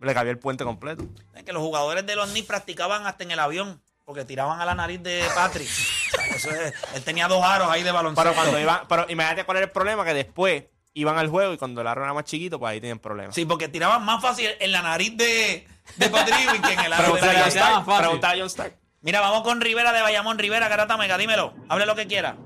Le 0.00 0.14
cabía 0.14 0.32
el 0.32 0.38
puente 0.38 0.64
completo. 0.64 1.04
Es 1.34 1.42
que 1.44 1.52
los 1.52 1.62
jugadores 1.62 2.04
de 2.06 2.14
los 2.16 2.30
Knicks 2.30 2.46
practicaban 2.46 3.06
hasta 3.06 3.24
en 3.24 3.30
el 3.30 3.38
avión, 3.40 3.80
porque 4.04 4.24
tiraban 4.24 4.60
a 4.60 4.64
la 4.64 4.74
nariz 4.74 5.02
de 5.02 5.24
Patrick. 5.34 5.68
O 6.14 6.16
sea, 6.16 6.26
eso 6.36 6.50
es- 6.50 6.74
él 6.94 7.02
tenía 7.04 7.26
dos 7.28 7.42
aros 7.42 7.68
ahí 7.70 7.82
de 7.82 7.90
baloncesto. 7.90 8.22
Pero 8.30 8.34
cuando 8.40 8.58
iban, 8.60 8.82
pero 8.88 9.06
imagínate 9.08 9.44
cuál 9.44 9.56
era 9.58 9.66
el 9.66 9.72
problema, 9.72 10.04
que 10.04 10.14
después 10.14 10.64
iban 10.94 11.18
al 11.18 11.28
juego 11.28 11.52
y 11.52 11.58
cuando 11.58 11.80
el 11.80 11.86
aro 11.88 12.02
era 12.04 12.14
más 12.14 12.24
chiquito, 12.24 12.58
pues 12.60 12.70
ahí 12.70 12.80
tenían 12.80 13.00
problemas. 13.00 13.34
Sí, 13.34 13.44
porque 13.44 13.68
tiraban 13.68 14.04
más 14.04 14.22
fácil 14.22 14.48
en 14.60 14.70
la 14.72 14.80
nariz 14.82 15.16
de, 15.16 15.66
de 15.96 16.08
Patrick 16.08 16.38
Ewing 16.48 16.62
que 16.62 16.72
en 16.72 16.80
el 16.80 16.92
aro 16.92 17.14
de 17.14 17.20
John 17.20 18.46
Stark. 18.46 18.76
Mira, 19.00 19.20
vamos 19.20 19.42
con 19.42 19.60
Rivera 19.60 19.92
de 19.92 20.02
Bayamón. 20.02 20.38
Rivera, 20.38 20.68
Garata 20.68 20.96
Mega, 20.96 21.18
dímelo. 21.18 21.52
Hable 21.68 21.84
lo 21.86 21.94
que 21.96 22.06
quiera. 22.06 22.36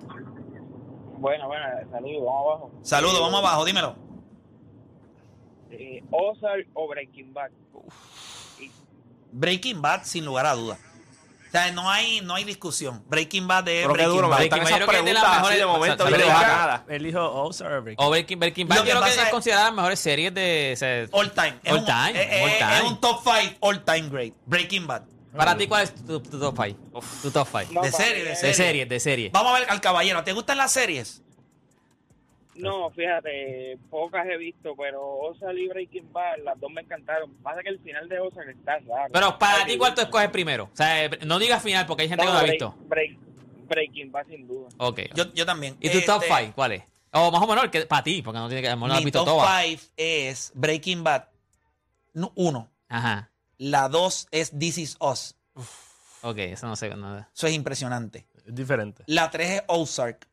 Bueno, 1.18 1.46
bueno, 1.48 1.64
saludos, 1.90 2.22
vamos 2.24 2.46
abajo. 2.46 2.70
Saludos, 2.82 3.20
vamos 3.20 3.40
abajo, 3.40 3.64
dímelo. 3.64 3.96
Eh, 5.70 6.02
Ozark 6.10 6.66
o 6.74 6.88
Breaking 6.88 7.32
Bad. 7.34 7.50
Breaking 9.30 9.82
Bad, 9.82 10.04
sin 10.04 10.24
lugar 10.24 10.46
a 10.46 10.54
dudas. 10.54 10.78
O 11.48 11.50
sea, 11.50 11.72
no 11.72 11.88
hay, 11.90 12.20
no 12.20 12.34
hay 12.34 12.44
discusión. 12.44 13.02
Breaking 13.08 13.48
Bad 13.48 13.64
qué 13.64 13.86
Breaking 13.86 14.06
duro, 14.14 14.28
Bad. 14.28 14.38
gustan 14.42 14.58
Breaking 14.60 14.68
esas 14.68 14.70
Bad, 14.72 14.80
yo 14.80 14.86
creo 14.86 14.88
que 14.90 14.98
es 14.98 15.04
de 15.04 15.12
las 15.14 15.36
mejores- 15.38 15.58
de 15.58 15.66
momento. 15.66 16.04
o 16.04 16.08
sea. 16.08 16.84
Él 16.88 17.02
dijo 17.04 17.42
Ozark. 17.42 17.82
Breaking 17.84 18.04
O 18.06 18.10
Breaking, 18.10 18.38
Breaking 18.38 18.68
Bad, 18.68 18.76
Lo 18.76 18.82
yo 18.82 18.84
que 18.84 18.90
creo 18.90 19.02
que 19.02 19.08
pasa 19.08 19.22
es 19.24 19.30
considerada 19.30 19.64
las 19.66 19.74
mejores 19.74 19.98
series 19.98 20.34
de... 20.34 20.70
o 20.74 20.76
sea, 20.76 21.06
All 21.12 21.30
time. 21.32 21.54
Es 21.64 21.72
All 21.72 21.78
un, 21.78 21.84
time, 21.86 22.10
es- 22.22 22.42
all 22.42 22.50
es- 22.50 22.58
time. 22.58 22.76
es 22.76 22.82
un 22.84 23.00
top 23.00 23.20
5 23.24 23.56
all 23.60 23.84
time 23.84 24.08
great. 24.10 24.34
Breaking 24.46 24.86
Bad. 24.86 25.02
Para 25.36 25.56
ti, 25.56 25.66
¿cuál 25.66 25.82
es 25.84 25.94
tu, 25.94 26.20
tu 26.20 26.38
top 26.40 26.56
5? 26.64 27.00
Tu 27.22 27.30
top 27.30 27.46
5. 27.50 27.72
No, 27.72 27.82
De 27.82 27.92
serie, 27.92 28.24
de 28.24 28.34
serie. 28.36 28.48
De 28.48 28.54
serie, 28.54 28.86
de 28.86 29.00
serie. 29.00 29.30
Vamos 29.32 29.54
a 29.54 29.60
ver 29.60 29.70
al 29.70 29.80
caballero. 29.80 30.24
¿Te 30.24 30.32
gustan 30.32 30.56
las 30.58 30.72
series? 30.72 31.22
No, 32.54 32.90
fíjate, 32.90 33.78
pocas 33.88 34.26
he 34.26 34.36
visto, 34.36 34.74
pero 34.76 35.00
Ozark 35.00 35.56
y 35.56 35.68
Breaking 35.68 36.12
Bad, 36.12 36.38
las 36.44 36.58
dos 36.58 36.72
me 36.72 36.80
encantaron. 36.80 37.32
Pasa 37.36 37.62
que 37.62 37.68
el 37.68 37.78
final 37.78 38.08
de 38.08 38.18
Ozark 38.18 38.48
está 38.48 38.78
raro. 38.80 39.10
Pero 39.12 39.38
para 39.38 39.64
ti, 39.64 39.78
¿cuál 39.78 39.94
tú 39.94 40.00
escoges 40.00 40.28
primero? 40.30 40.64
O 40.72 40.76
sea, 40.76 41.08
no 41.24 41.38
digas 41.38 41.62
final 41.62 41.86
porque 41.86 42.02
hay 42.02 42.08
gente 42.08 42.24
que 42.24 42.26
no 42.28 42.34
lo 42.34 42.40
ha 42.40 42.42
visto. 42.50 42.74
Break- 42.88 43.18
Breaking 43.68 44.10
Bad 44.10 44.26
sin 44.26 44.48
duda. 44.48 44.68
Ok. 44.78 45.00
Yo, 45.14 45.32
yo 45.34 45.46
también. 45.46 45.76
¿Y 45.78 45.90
tu 45.90 46.00
top 46.00 46.22
Este, 46.22 46.34
5 46.36 46.52
cuál 46.56 46.72
es? 46.72 46.82
O 47.12 47.30
más 47.30 47.42
o 47.42 47.46
menos 47.46 47.62
el 47.64 47.70
que 47.70 47.86
para 47.86 48.02
ti, 48.02 48.22
porque 48.22 48.38
no 48.40 48.48
tiene 48.48 48.62
que 48.62 48.74
no 48.74 48.88
lo 48.88 48.92
has 48.94 48.98
Mi 49.00 49.04
visto 49.04 49.20
top 49.24 49.28
todas. 49.38 49.64
5 49.66 49.82
es 49.96 50.52
Breaking 50.54 51.04
Bad. 51.04 51.28
No, 52.14 52.32
uno. 52.34 52.68
Ajá. 52.88 53.27
La 53.58 53.88
dos 53.88 54.26
es 54.30 54.52
This 54.58 54.78
Is 54.78 54.96
Us. 55.00 55.34
Ok, 56.22 56.38
eso 56.38 56.66
no 56.66 56.76
sé. 56.76 56.88
no- 56.96 57.18
Eso 57.18 57.46
es 57.46 57.54
impresionante. 57.54 58.26
Es 58.46 58.54
diferente. 58.54 59.02
La 59.06 59.30
3 59.30 59.50
es 59.50 59.62
Ozark. 59.68 60.26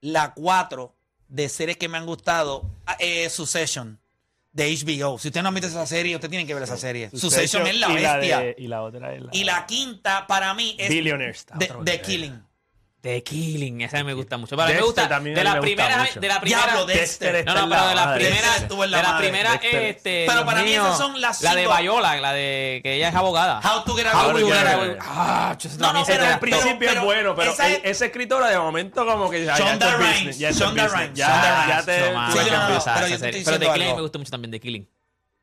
La 0.00 0.32
4 0.34 0.94
de 1.28 1.48
series 1.48 1.76
que 1.76 1.88
me 1.88 1.98
han 1.98 2.06
gustado 2.06 2.70
es 2.98 3.32
Succession 3.32 3.98
de 4.52 4.66
HBO. 4.70 5.18
Si 5.18 5.28
ustedes 5.28 5.42
no 5.42 5.48
han 5.48 5.54
visto 5.54 5.68
esa 5.68 5.86
serie, 5.86 6.14
ustedes 6.14 6.30
tienen 6.30 6.46
que 6.46 6.54
ver 6.54 6.62
esa 6.62 6.76
serie. 6.76 7.10
Succession 7.10 7.66
es 7.66 7.76
la 7.78 7.88
y 7.88 7.94
bestia. 7.94 8.40
de- 8.40 8.54
y 8.58 8.68
la 8.68 8.82
otra 8.82 9.14
es 9.14 9.22
la... 9.22 9.30
Y 9.32 9.44
la 9.44 9.66
quinta 9.66 10.26
para 10.26 10.54
mí 10.54 10.76
es 10.78 10.88
Billionaires. 10.90 11.38
está 11.38 11.58
The. 11.58 12.00
Killing. 12.02 12.42
The 13.04 13.22
Killing, 13.22 13.82
esa 13.82 14.02
me 14.02 14.14
gusta 14.14 14.38
mucho. 14.38 14.56
Para 14.56 14.70
mí 14.70 14.76
me 14.76 14.80
gusta 14.82 15.06
también 15.06 15.34
de 15.34 15.42
mí 15.42 15.44
la 15.44 15.52
me 15.52 15.60
gusta 15.60 15.66
primera, 15.76 15.98
mucho. 16.04 16.20
de 16.20 16.26
la 16.28 16.40
primera. 16.40 16.62
Diablo, 16.64 16.86
Dexter. 16.86 17.44
no, 17.44 17.54
no, 17.54 17.68
pero 17.68 17.88
de 17.88 17.94
la 17.94 18.04
madre. 18.06 18.24
primera, 18.24 18.42
Dexter 18.46 18.62
estuvo 18.62 18.84
en 18.84 18.90
la 18.90 18.96
de 18.96 19.02
la 19.02 19.08
madre. 19.10 19.24
primera, 19.28 19.50
Dexter. 19.52 19.82
este, 19.84 20.24
Pero 20.26 20.44
para 20.46 20.62
mí 20.62 20.72
esas 20.72 20.96
son 20.96 21.20
las 21.20 21.42
La 21.42 21.54
de 21.54 21.66
Viola, 21.66 22.16
la 22.18 22.32
de 22.32 22.80
que 22.82 22.94
ella 22.94 23.10
es 23.10 23.14
abogada. 23.14 23.60
How 23.62 23.84
to 23.84 23.94
Get 23.94 24.06
Away 24.06 24.42
with 24.42 24.54
Murder. 24.54 24.98
Ah, 25.02 25.54
No, 25.78 25.92
no, 25.92 26.04
pero 26.06 26.24
Al 26.24 26.38
principio 26.40 26.90
es 26.90 27.00
bueno, 27.02 27.34
pero 27.36 27.50
esa 27.52 27.68
e- 27.68 27.74
es- 27.74 27.80
esa 27.84 28.06
escritora 28.06 28.48
de 28.48 28.58
momento 28.58 29.04
como 29.04 29.28
que 29.28 29.44
Shonda 29.44 29.98
Rhimes, 29.98 30.38
Shonda 30.38 30.88
Rhimes, 30.88 31.12
ya, 31.14 31.82
te... 31.84 32.10
Pero 33.44 33.58
The 33.58 33.70
Killing 33.74 33.96
me 33.96 34.00
gusta 34.00 34.18
mucho 34.18 34.30
también, 34.30 34.50
The 34.50 34.60
Killing. 34.60 34.88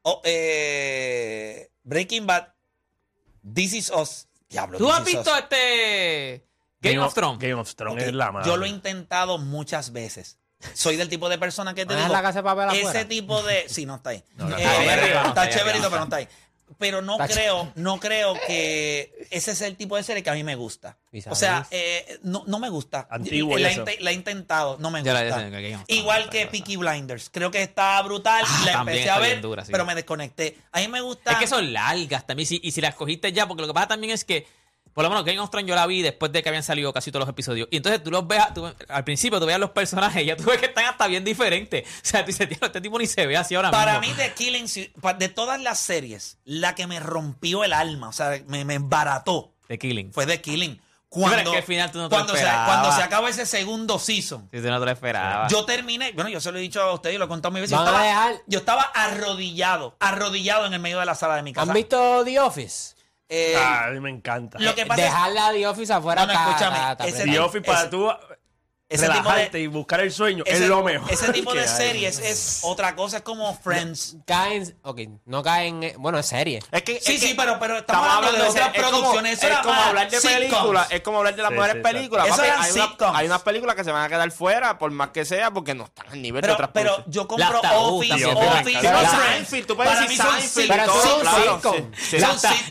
Oh, 0.01 0.19
eh, 0.25 1.69
Breaking 1.83 2.25
Bad. 2.25 2.47
This 3.53 3.73
Is 3.73 3.91
Us. 3.91 4.27
Diablo, 4.49 4.79
¿Tú 4.79 4.91
has 4.91 5.01
Is 5.01 5.05
visto 5.05 5.31
este 5.37 6.43
Game 6.81 6.99
of 6.99 7.13
Thrones? 7.13 7.39
Game 7.39 7.53
of 7.53 7.75
Thrones 7.75 8.01
Ok, 8.03 8.07
es 8.09 8.13
la 8.13 8.31
madre. 8.31 8.47
Yo 8.49 8.57
lo 8.57 8.65
he 8.65 8.69
intentado 8.69 9.37
muchas 9.37 9.91
veces. 9.93 10.37
Soy 10.73 10.95
del 10.95 11.09
tipo 11.09 11.27
de 11.29 11.37
persona 11.39 11.73
que 11.73 11.85
te 11.85 11.93
¿No 11.93 11.99
es 11.99 12.05
digo. 12.05 12.13
la 12.13 12.21
casa 12.21 12.39
de 12.39 12.43
papel 12.43 12.69
ese 12.77 12.87
afuera? 12.87 13.07
tipo 13.07 13.41
de. 13.43 13.65
Sí, 13.67 13.85
no 13.85 13.95
está 13.95 14.11
ahí. 14.11 14.23
no 14.35 14.47
Eh, 14.57 14.61
está 14.63 14.93
arriba, 14.93 15.49
chéverito, 15.49 15.85
pero 15.89 15.97
no 15.99 16.03
está 16.03 16.15
ahí. 16.17 16.27
Pero 16.77 17.01
no 17.01 17.13
Está 17.21 17.27
creo, 17.27 17.71
no 17.75 17.99
creo 17.99 18.33
que 18.47 19.27
ese 19.29 19.51
es 19.51 19.61
el 19.61 19.75
tipo 19.75 19.97
de 19.97 20.03
serie 20.03 20.23
que 20.23 20.29
a 20.29 20.33
mí 20.33 20.43
me 20.43 20.55
gusta. 20.55 20.97
O 21.29 21.35
sea, 21.35 21.67
eh, 21.69 22.17
no, 22.23 22.43
no 22.47 22.59
me 22.59 22.69
gusta. 22.69 23.07
Antiguo 23.11 23.57
la, 23.57 23.69
he 23.69 23.71
eso. 23.73 23.85
la 23.99 24.11
he 24.11 24.13
intentado, 24.13 24.77
no 24.79 24.89
me 24.89 25.03
la- 25.03 25.23
gusta. 25.23 25.83
Igual 25.87 26.29
que. 26.29 26.47
Peaky 26.47 26.77
Blinders. 26.77 27.29
Creo 27.29 27.51
que 27.51 27.61
está 27.61 28.01
brutal. 28.03 28.43
Ah, 28.47 28.61
la 28.65 28.71
empecé 28.81 29.09
a 29.09 29.19
ver, 29.19 29.29
bien 29.31 29.41
dura, 29.41 29.65
sí. 29.65 29.71
pero 29.71 29.83
me 29.85 29.95
desconecté. 29.95 30.57
A 30.71 30.79
mí 30.79 30.87
me 30.87 31.01
gusta. 31.01 31.33
Es 31.33 31.37
que 31.39 31.47
son 31.47 31.73
largas 31.73 32.25
también. 32.25 32.47
si- 32.47 32.61
y 32.63 32.71
si 32.71 32.79
las 32.81 32.95
cogiste 32.95 33.33
ya, 33.33 33.47
porque 33.47 33.61
lo 33.61 33.67
que 33.67 33.73
pasa 33.73 33.87
también 33.89 34.13
es 34.13 34.23
que, 34.23 34.47
por 34.93 35.03
lo 35.03 35.09
menos 35.09 35.23
Game 35.25 35.39
of 35.39 35.49
Thrones 35.49 35.67
yo 35.69 35.75
la 35.75 35.85
vi 35.87 36.01
después 36.01 36.31
de 36.31 36.41
que 36.43 36.49
habían 36.49 36.63
salido 36.63 36.91
casi 36.93 37.11
todos 37.11 37.21
los 37.25 37.29
episodios. 37.29 37.67
Y 37.71 37.77
entonces 37.77 38.03
tú 38.03 38.11
los 38.11 38.27
ves, 38.27 38.41
tú- 38.53 38.71
al 38.89 39.03
principio 39.03 39.39
tú 39.39 39.45
veas 39.45 39.59
los 39.59 39.71
personajes 39.71 40.23
y 40.23 40.25
ya 40.25 40.35
tú 40.35 40.43
ves 40.43 40.59
que 40.59 40.65
están 40.67 40.85
hasta 40.85 41.07
bien 41.07 41.23
diferentes. 41.23 41.87
O 41.87 41.99
sea, 42.03 42.21
tú 42.25 42.27
dices, 42.27 42.47
tío, 42.49 42.57
este 42.61 42.81
tipo 42.81 42.97
ni 42.99 43.07
se 43.07 43.25
ve 43.27 43.37
así 43.37 43.55
ahora 43.55 43.71
Para 43.71 43.99
mí, 43.99 44.07
mismo. 44.07 44.21
The 44.23 44.33
Killing, 44.33 44.65
de 45.17 45.29
todas 45.29 45.61
las 45.61 45.79
series, 45.79 46.37
la 46.45 46.75
que 46.75 46.87
me 46.87 46.99
rompió 46.99 47.63
el 47.63 47.73
alma, 47.73 48.09
o 48.09 48.13
sea, 48.13 48.41
me, 48.47 48.65
me 48.65 48.73
embarató, 48.75 49.53
The 49.67 49.77
Killing. 49.79 50.11
fue 50.13 50.25
The 50.25 50.41
Killing. 50.41 50.75
pero 51.13 51.25
es 51.27 51.31
Cuando, 51.33 51.51
que 51.51 51.57
al 51.57 51.63
final 51.63 51.91
tú 51.91 51.97
no 51.99 52.07
te 52.09 52.15
lo 52.15 52.23
cuando, 52.25 52.35
se, 52.35 52.43
cuando 52.65 52.91
se 52.93 53.03
acaba 53.03 53.29
ese 53.29 53.45
segundo 53.45 53.99
season, 53.99 54.47
Si 54.51 54.61
tú 54.61 54.67
no 54.69 54.79
te 54.79 54.85
lo 54.85 54.91
esperabas. 54.91 55.51
yo 55.51 55.65
terminé, 55.65 56.11
bueno, 56.13 56.29
yo 56.29 56.39
se 56.39 56.51
lo 56.51 56.57
he 56.57 56.61
dicho 56.61 56.81
a 56.81 56.93
ustedes 56.93 57.15
y 57.15 57.17
lo 57.19 57.25
he 57.25 57.27
contado 57.27 57.51
mil 57.51 57.61
veces. 57.61 57.77
Estaba, 57.77 58.31
yo 58.47 58.59
estaba 58.59 58.83
arrodillado, 58.93 59.95
arrodillado 59.99 60.65
en 60.65 60.73
el 60.73 60.79
medio 60.79 60.99
de 60.99 61.05
la 61.05 61.15
sala 61.15 61.35
de 61.35 61.43
mi 61.43 61.53
casa. 61.53 61.69
¿Han 61.69 61.73
visto 61.75 62.23
The 62.23 62.39
Office? 62.39 62.95
Eh, 63.33 63.55
Ah, 63.57 63.85
a 63.85 63.91
mí 63.91 63.99
me 64.01 64.09
encanta. 64.09 64.59
lo 64.59 64.75
que 64.75 64.85
pasa 64.85 65.01
The 65.53 65.65
Office 65.65 65.93
afuera 65.93 66.21
No, 66.25 66.27
no, 66.27 66.33
está- 66.33 66.49
escúchame, 66.49 66.75
está- 66.75 66.91
está 66.91 67.05
ese 67.05 67.17
apretado. 67.21 67.31
The 67.33 67.39
Office 67.39 67.61
para 67.65 67.79
ese- 67.79 67.89
tú 67.89 68.11
ese 68.91 69.09
tipo 69.09 69.31
de- 69.33 69.59
y 69.59 69.67
buscar 69.67 69.99
el 70.01 70.11
sueño 70.11 70.43
ese, 70.45 70.63
es 70.63 70.69
lo 70.69 70.83
mejor. 70.83 71.11
ese 71.11 71.31
tipo 71.33 71.53
de 71.53 71.61
hay. 71.61 71.67
series 71.67 72.19
es 72.19 72.59
otra 72.63 72.95
cosa, 72.95 73.17
es 73.17 73.23
como 73.23 73.55
Friends. 73.57 74.17
Caen, 74.27 74.77
ok, 74.83 74.99
no 75.25 75.41
caen, 75.41 75.83
eh, 75.83 75.95
bueno, 75.97 76.19
es 76.19 76.25
serie. 76.25 76.59
Es 76.71 76.83
que, 76.83 76.99
Sí, 77.01 77.15
es 77.15 77.21
sí, 77.21 77.29
que 77.29 77.35
pero, 77.35 77.57
pero 77.59 77.77
estamos, 77.79 78.07
hablando 78.07 78.43
de 78.43 78.49
otras 78.49 78.71
es 78.73 78.81
como- 78.81 78.89
producciones. 78.99 79.43
Es 79.43 79.57
como 79.59 79.73
más 79.73 79.87
hablar 79.87 80.09
de 80.09 80.21
películas, 80.21 80.87
es 80.91 81.01
como 81.01 81.17
hablar 81.19 81.35
de 81.35 81.41
las 81.41 81.49
Sí, 81.49 81.55
mejores 81.55 81.75
sí, 81.75 81.81
películas. 81.81 82.27
Eso 82.27 82.35
papi. 82.37 82.47
eran 82.47 82.61
hay, 82.61 82.71
una- 82.71 83.17
hay 83.19 83.25
unas 83.27 83.41
películas 83.41 83.75
que 83.75 83.83
se 83.83 83.91
van 83.91 84.03
a 84.03 84.09
quedar 84.09 84.31
fuera, 84.31 84.77
por 84.77 84.91
más 84.91 85.09
que 85.09 85.25
sea, 85.25 85.51
porque 85.51 85.73
no 85.73 85.85
están 85.85 86.07
al 86.09 86.21
nivel 86.21 86.41
de 86.41 86.47
Pero, 86.47 86.53
otras 86.55 86.69
pero 86.73 86.89
producciones. 86.95 87.15
yo 87.15 87.27
compro 87.27 87.49
Las 87.51 87.61
tabú 87.61 87.97
Office, 87.97 88.09
también, 88.09 88.37
Office. 88.37 88.79
Seinfeld, 88.81 89.67
tú 89.67 89.75
puedes 89.75 89.91
Para 89.93 90.01
decir 90.07 90.17
mí 90.23 90.29
son 90.29 90.39
Seinfeld 90.41 90.71
Pero 90.71 90.85
son 90.85 91.01
sitcom. 91.61 91.91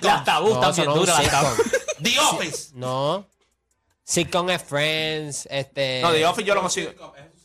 Las, 0.03 0.25
tabú 0.25 0.49
duras. 0.95 1.21
The 2.03 2.19
Office. 2.21 2.71
No. 2.75 3.27
Sitcom 4.11 4.51
es 4.51 4.63
Friends, 4.63 5.47
este... 5.51 6.01
No, 6.03 6.11
The 6.13 6.27
Office 6.27 6.47
yo 6.49 6.55
lo 6.55 6.63
consigo. 6.63 6.91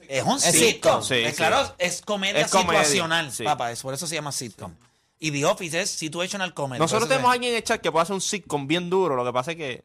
Es 0.08 0.24
un 0.24 0.38
Es 0.38 0.44
sitcom. 0.44 1.02
sitcom. 1.02 1.04
Sí, 1.04 1.16
Es 1.16 1.32
sí. 1.32 1.36
claro, 1.38 1.76
es 1.78 2.02
comedia 2.02 2.42
Es 2.42 2.52
comedia, 2.52 2.84
situacional, 2.84 3.32
sí. 3.32 3.44
papá. 3.44 3.72
Es, 3.72 3.82
por 3.82 3.94
eso 3.94 4.08
se 4.08 4.16
llama 4.16 4.32
sitcom. 4.32 4.74
Y 5.20 5.32
The 5.32 5.46
Office 5.46 5.80
es 5.82 5.90
situational 5.92 6.54
comedy. 6.54 6.80
Nosotros 6.80 7.08
tenemos 7.08 7.30
a 7.30 7.34
alguien 7.34 7.52
en 7.52 7.58
el 7.58 7.64
chat 7.64 7.82
que 7.82 7.92
puede 7.92 8.04
hacer 8.04 8.14
un 8.16 8.22
sitcom 8.22 8.68
bien 8.68 8.90
duro. 8.90 9.16
Lo 9.16 9.24
que 9.24 9.32
pasa 9.34 9.52
es 9.52 9.58
que. 9.58 9.84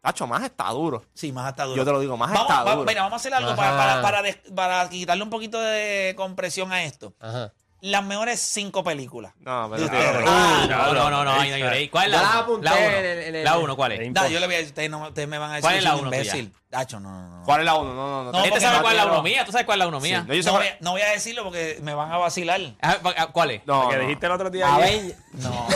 Tacho, 0.00 0.26
más 0.26 0.44
está 0.44 0.68
duro. 0.70 1.04
Sí, 1.14 1.32
más 1.32 1.50
está 1.50 1.64
duro. 1.64 1.76
Yo 1.78 1.84
te 1.84 1.90
lo 1.90 1.98
digo, 2.00 2.16
más 2.16 2.30
vamos, 2.32 2.48
está 2.50 2.62
va- 2.62 2.74
duro. 2.76 2.86
mira, 2.86 3.02
vamos 3.02 3.14
a 3.14 3.16
hacer 3.16 3.34
algo 3.34 3.50
Ajá. 3.50 3.56
para, 3.56 3.76
para, 3.76 4.02
para, 4.02 4.22
des- 4.22 4.38
para 4.54 4.88
quitarle 4.88 5.22
un 5.24 5.30
poquito 5.30 5.60
de 5.60 6.14
compresión 6.16 6.72
a 6.72 6.84
esto. 6.84 7.12
Ajá. 7.18 7.52
Las 7.86 8.02
mejores 8.04 8.40
cinco 8.40 8.82
películas. 8.82 9.32
No, 9.38 9.70
pero. 9.70 9.86
Ah, 9.92 10.64
Claro, 10.66 10.92
no, 10.94 11.08
no, 11.08 11.10
no, 11.10 11.24
no, 11.24 11.40
ahí 11.40 11.50
no 11.50 11.56
lloré. 11.56 11.88
¿Cuál 11.88 12.06
es 12.06 12.10
la 12.12 12.22
la 12.22 12.28
uno? 12.30 12.38
apunté 12.40 12.64
La 12.64 12.72
uno. 12.74 12.84
en 12.84 13.04
el- 13.04 13.18
en 13.22 13.34
el- 13.36 13.44
La 13.44 13.58
uno, 13.58 13.76
¿cuál 13.76 13.92
es? 13.92 14.12
Da, 14.14 14.28
yo 14.28 14.40
le 14.40 14.46
voy 14.46 14.56
a 14.56 14.60
ustedes, 14.60 14.90
no, 14.90 15.06
ustedes 15.06 15.28
me 15.28 15.38
van 15.38 15.50
a 15.52 15.54
decir 15.54 15.62
¿Cuál 15.62 15.76
es 15.76 15.84
la 15.84 15.90
soy 15.90 16.00
un 16.00 16.06
uno 16.08 16.16
tuya? 16.16 16.22
imbécil. 16.36 16.52
Dacho, 16.68 16.98
no, 17.00 17.10
no, 17.10 17.38
no. 17.38 17.44
¿Cuál 17.44 17.60
es 17.60 17.64
la 17.66 17.74
uno? 17.76 17.94
No, 17.94 18.08
no, 18.08 18.24
no. 18.24 18.32
No, 18.32 18.44
Este 18.44 18.60
sabe 18.60 18.76
no 18.78 18.82
cuál 18.82 18.92
es 18.94 18.96
la 18.96 19.02
quiero- 19.04 19.14
uno 19.14 19.22
mía. 19.22 19.44
¿Tú 19.44 19.52
sabes 19.52 19.66
cuál 19.66 19.78
es 19.78 19.84
la 19.84 19.86
uno 19.88 20.00
mía? 20.00 20.24
No, 20.26 20.34
yo 20.34 20.42
sé 20.42 20.46
No 20.48 20.52
cuál- 20.54 20.64
voy, 20.64 20.72
a, 20.72 20.76
no 20.80 20.90
voy 20.90 21.00
a 21.02 21.08
decirlo 21.10 21.44
porque 21.44 21.78
me 21.82 21.94
van 21.94 22.10
a 22.10 22.16
vacilar. 22.18 22.60
Ah, 22.82 22.98
ah, 23.16 23.26
¿Cuál 23.28 23.50
es? 23.52 23.62
No, 23.66 23.88
que 23.88 23.96
no. 23.96 24.02
dijiste 24.02 24.26
el 24.26 24.32
otro 24.32 24.50
día. 24.50 24.74
A 24.74 24.78
ver, 24.78 25.14
No. 25.34 25.66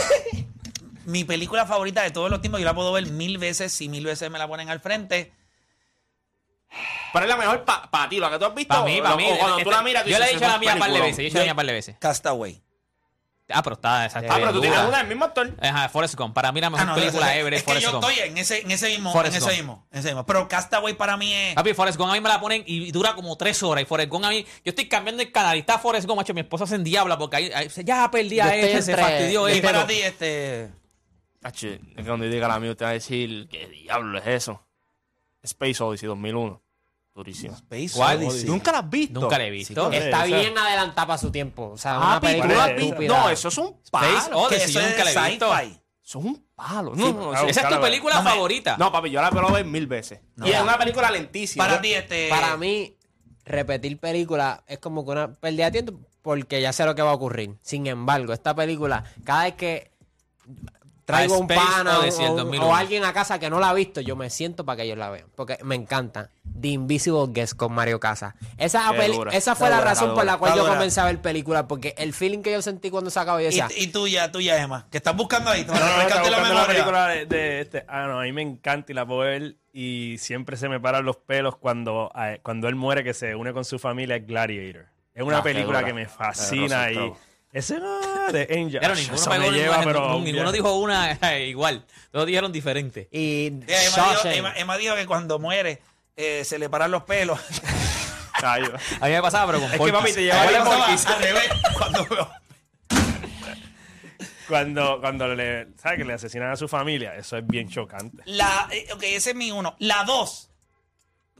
Mi 1.05 1.23
película 1.23 1.65
favorita 1.65 2.01
de 2.03 2.11
todos 2.11 2.29
los 2.29 2.41
tiempos, 2.41 2.59
yo 2.59 2.65
la 2.65 2.73
puedo 2.75 2.91
ver 2.91 3.05
mil 3.07 3.37
veces 3.37 3.71
si 3.71 3.87
mil 3.89 4.05
veces 4.05 4.29
me 4.29 4.37
la 4.37 4.47
ponen 4.49 4.69
al 4.69 4.81
frente. 4.81 5.31
¿Cuál 7.11 7.23
es 7.25 7.29
la 7.29 7.37
mejor 7.37 7.63
para 7.65 8.09
ti? 8.09 8.19
¿La 8.19 8.29
que 8.29 8.39
tú 8.39 8.45
has 8.45 8.55
visto? 8.55 8.73
Para 8.73 8.85
mí, 8.85 9.01
para 9.01 9.15
mí. 9.15 9.25
o 9.31 9.37
cuando 9.37 9.57
tú 9.59 9.71
la 9.71 9.81
miras, 9.81 10.03
tú 10.03 10.09
yo 10.09 10.19
le 10.19 10.25
he 10.25 10.27
dicho 10.29 10.39
la 10.41 10.47
"Eso 10.47 10.55
es 10.55 10.59
mía 10.61 10.73
un 10.73 10.79
par 10.79 10.89
de 10.89 10.93
peliculón". 10.99 11.07
veces. 11.09 11.17
Yo 11.17 11.21
he 11.21 11.25
dicho 11.25 11.37
la 11.37 11.43
mía 11.43 11.51
un 11.53 11.57
par 11.57 11.65
de 11.65 11.73
veces. 11.73 11.95
Castaway. 11.99 12.61
Ah, 13.53 13.61
pero 13.63 13.73
está, 13.73 14.05
esa 14.05 14.19
está 14.21 14.35
Ah, 14.35 14.37
pero 14.39 14.53
tú 14.53 14.61
tienes 14.61 14.79
una 14.79 14.99
del 14.99 15.07
mismo 15.07 15.25
actor. 15.25 15.53
Ajá, 15.61 15.89
Forrest 15.89 16.15
Gump. 16.15 16.33
Para 16.33 16.53
mí 16.53 16.61
la 16.61 16.69
mejor 16.69 16.87
Ah, 16.87 16.89
no, 16.91 16.95
película 16.95 17.33
es- 17.35 17.41
ever 17.41 17.53
es 17.53 17.57
es 17.59 17.63
que 17.63 17.69
Forrest 17.71 17.85
yo 17.85 17.91
Gump. 17.91 18.03
estoy 18.09 18.19
en 18.29 18.37
ese, 18.37 18.61
en 18.61 18.71
ese 18.71 18.87
mismo, 18.87 19.11
Forrest 19.11 19.35
en 19.35 19.43
ese 19.43 19.51
mismo, 19.57 19.85
en 19.91 19.99
ese 19.99 20.07
mismo. 20.07 20.25
Pero 20.25 20.47
Castaway 20.47 20.93
para 20.93 21.17
mí 21.17 21.33
es. 21.33 21.53
Papi, 21.55 21.73
Forrest 21.73 21.97
Gump 21.97 22.11
a 22.11 22.13
mí 22.13 22.21
me 22.21 22.29
la 22.29 22.39
ponen 22.39 22.63
y 22.65 22.89
dura 22.93 23.13
como 23.13 23.35
tres 23.35 23.61
horas. 23.61 23.81
Y 23.81 23.85
Forrest 23.85 24.09
Gump 24.09 24.23
a 24.23 24.29
mí, 24.29 24.45
yo 24.63 24.69
estoy 24.69 24.87
cambiando 24.87 25.21
el 25.21 25.33
canal 25.33 25.57
y 25.57 25.59
está 25.59 25.77
Forrest 25.79 26.07
Gump, 26.07 26.19
macho, 26.19 26.33
mi 26.33 26.39
esposa 26.41 26.65
se 26.65 26.75
endiabla 26.75 27.17
porque 27.17 27.35
ahí, 27.35 27.51
ahí- 27.53 27.69
ya 27.83 28.09
perdí 28.09 28.39
a 28.39 28.55
este, 28.55 28.81
se 28.83 28.95
fastidió 28.95 29.49
y 29.49 29.53
este. 29.53 29.63
para 29.67 29.85
ti, 29.85 29.95
este. 30.01 30.71
Que 31.59 31.79
cuando 32.05 32.23
yo 32.25 32.31
diga 32.31 32.47
la 32.47 32.57
mía, 32.57 32.71
usted 32.71 32.85
va 32.85 32.89
a 32.91 32.93
decir, 32.93 33.49
¿qué 33.49 33.67
diablo 33.67 34.17
es 34.19 34.27
eso? 34.27 34.65
Space 35.43 35.83
Odyssey 35.83 36.07
2001. 36.07 36.61
Durísimo. 37.13 37.53
Space 37.55 37.91
¿Cuál? 37.93 38.17
Odyssey. 38.19 38.45
¿Nunca 38.49 38.71
la 38.71 38.77
has 38.79 38.89
visto? 38.89 39.19
Nunca 39.19 39.37
la 39.37 39.45
he 39.45 39.49
visto. 39.51 39.89
Sí, 39.91 39.97
está 39.97 40.25
esa. 40.25 40.37
bien 40.37 40.57
adelantada 40.57 41.07
para 41.07 41.17
su 41.17 41.29
tiempo. 41.31 41.71
O 41.73 41.77
sea, 41.77 41.95
Ah, 41.95 41.97
una 41.97 42.21
pi, 42.21 42.27
¿tú 42.27 42.41
película 42.41 42.67
estúpida. 42.71 43.07
No, 43.19 43.29
eso 43.29 43.47
es 43.49 43.57
un 43.57 43.75
Space 43.83 44.29
palo. 44.29 44.37
Odyssey, 44.39 44.65
Que 44.67 44.71
yo 44.73 44.79
eso 44.79 44.89
nunca 44.89 45.03
es 45.09 45.15
la 45.15 45.23
he 45.25 45.29
visto. 45.29 45.53
Eso 46.03 46.19
es 46.19 46.25
un 46.25 46.47
palo. 46.55 46.93
No, 46.95 47.11
no, 47.13 47.33
eso- 47.33 47.47
Esa 47.47 47.61
es 47.61 47.75
tu 47.75 47.81
película 47.81 48.15
no 48.21 48.29
favorita. 48.29 48.77
no, 48.77 48.91
papi, 48.91 49.09
yo 49.11 49.21
la 49.21 49.29
puedo 49.29 49.51
ver 49.51 49.65
mil 49.65 49.87
veces. 49.87 50.19
No. 50.35 50.47
y 50.47 50.51
es 50.51 50.61
una 50.61 50.77
película 50.77 51.11
lentísima. 51.11 51.65
Para 51.67 51.81
ti, 51.81 51.93
este. 51.93 52.29
Para 52.29 52.55
mí, 52.57 52.95
repetir 53.43 53.99
película 53.99 54.63
es 54.67 54.79
como 54.79 55.03
que 55.05 55.11
una 55.11 55.33
pérdida 55.33 55.65
de 55.69 55.81
tiempo 55.83 56.07
porque 56.21 56.61
ya 56.61 56.71
sé 56.71 56.85
lo 56.85 56.95
que 56.95 57.01
va 57.01 57.11
a 57.11 57.15
ocurrir. 57.15 57.57
Sin 57.61 57.87
embargo, 57.87 58.31
esta 58.31 58.55
película, 58.55 59.03
cada 59.25 59.43
vez 59.43 59.55
que 59.55 59.91
traigo 61.11 61.35
Ah, 61.35 61.39
un 61.39 61.47
pana 61.47 61.97
o, 61.99 62.01
o- 62.01 62.05
2001. 62.35 62.67
o 62.67 62.75
alguien 62.75 63.03
a 63.05 63.13
casa 63.13 63.39
que 63.39 63.49
no 63.49 63.59
la 63.59 63.69
ha 63.69 63.73
visto, 63.73 64.01
yo 64.01 64.15
me 64.15 64.29
siento 64.29 64.65
para 64.65 64.77
que 64.77 64.83
ellos 64.83 64.97
la 64.97 65.09
vean. 65.09 65.25
Porque 65.35 65.57
me 65.63 65.75
encanta. 65.75 66.29
The 66.59 66.67
Invisible 66.69 67.27
Guest 67.29 67.55
con 67.55 67.73
Mario 67.73 67.99
Casas. 67.99 68.33
Esa, 68.57 68.91
esa 69.31 69.55
fue 69.55 69.69
la 69.69 69.77
dura, 69.77 69.89
razón 69.89 70.13
por 70.13 70.25
la 70.25 70.37
cual 70.37 70.53
yo 70.55 70.61
dura. 70.61 70.73
comencé 70.73 70.99
a 71.01 71.05
ver 71.05 71.19
películas. 71.21 71.65
Porque 71.67 71.93
el 71.97 72.13
feeling 72.13 72.39
que 72.41 72.51
yo 72.51 72.61
sentí 72.61 72.89
cuando 72.89 73.09
se 73.09 73.19
acabó, 73.19 73.39
yo 73.39 73.43
Y, 73.49 73.55
decía, 73.55 73.67
y 73.77 73.87
tuya, 73.87 74.31
tuya, 74.31 74.61
Emma. 74.61 74.87
Que 74.91 74.97
estás 74.97 75.15
buscando 75.15 75.49
ahí. 75.51 75.63
Te 75.63 75.71
No, 75.71 75.79
no, 75.79 75.79
no, 75.79 75.85
refrescarte 75.87 76.27
estaba 76.27 76.29
la 76.29 76.37
buscando 76.37 76.53
la 76.53 76.67
memoria. 76.67 76.83
película 76.83 77.07
de, 77.07 77.25
de 77.25 77.61
este. 77.61 77.85
Ah, 77.87 78.07
no, 78.07 78.19
a 78.19 78.23
mí 78.23 78.31
me 78.31 78.41
encanta 78.41 78.91
y 78.91 78.95
la 78.95 79.05
puedo 79.05 79.21
ver. 79.21 79.55
Y 79.73 80.17
siempre 80.19 80.57
se 80.57 80.67
me 80.67 80.79
paran 80.79 81.05
los 81.05 81.15
pelos 81.17 81.55
cuando, 81.55 82.11
cuando 82.43 82.67
él 82.67 82.75
muere, 82.75 83.03
que 83.03 83.13
se 83.13 83.35
une 83.35 83.53
con 83.53 83.63
su 83.65 83.79
familia, 83.79 84.17
es 84.17 84.27
Gladiator. 84.27 84.87
Es 85.13 85.23
una 85.23 85.37
Ah, 85.39 85.43
película 85.43 85.83
que 85.83 85.93
me 85.93 86.03
Eh, 86.03 86.07
fascina 86.07 86.91
y. 86.91 87.13
Ese 87.53 87.77
ah, 87.81 88.10
de 88.31 88.41
Angel. 88.59 88.79
Pero 88.81 88.95
ninguno, 88.95 89.15
eso 89.15 89.29
pegó 89.29 89.41
me 89.43 89.49
ninguna- 89.51 89.57
lleva, 89.77 89.83
pero. 89.83 90.19
ninguno 90.19 90.51
dijo 90.51 90.75
una 90.77 91.17
igual. 91.39 91.85
Todos 92.11 92.25
dijeron 92.27 92.51
diferente. 92.51 93.07
y 93.11 93.51
Sí, 93.67 93.73
Emma, 93.73 94.09
dijo. 94.11 94.27
Emma- 94.29 94.53
Emma 94.57 94.77
dijo 94.77 94.95
que 94.95 95.05
cuando 95.05 95.39
muere 95.39 95.81
eh, 96.15 96.43
se 96.45 96.59
le 96.59 96.69
paran 96.69 96.91
los 96.91 97.03
pelos. 97.03 97.39
A 98.43 98.57
mí 98.57 99.11
me 99.11 99.21
pasaba, 99.21 99.51
pero 99.51 99.59
con 99.59 99.71
Es 99.71 99.79
que, 99.79 99.91
papi, 99.91 100.13
te 100.13 100.31
A 100.31 100.45
lleva 100.45 100.45
mí 100.45 100.69
me 100.69 100.77
la 100.77 100.85
al 100.85 101.21
revés 101.21 101.49
cuando. 101.77 102.07
Cuando, 104.47 104.99
cuando 104.99 105.27
le, 105.35 105.67
¿sabes? 105.81 105.99
Que 105.99 106.03
le 106.05 106.13
asesinan 106.13 106.51
a 106.51 106.55
su 106.55 106.67
familia, 106.67 107.15
eso 107.15 107.37
es 107.37 107.47
bien 107.47 107.69
chocante. 107.69 108.21
La, 108.25 108.67
eh, 108.71 108.87
ok, 108.93 109.03
ese 109.03 109.29
es 109.29 109.35
mi 109.35 109.51
uno. 109.51 109.75
La 109.79 110.03
dos. 110.03 110.49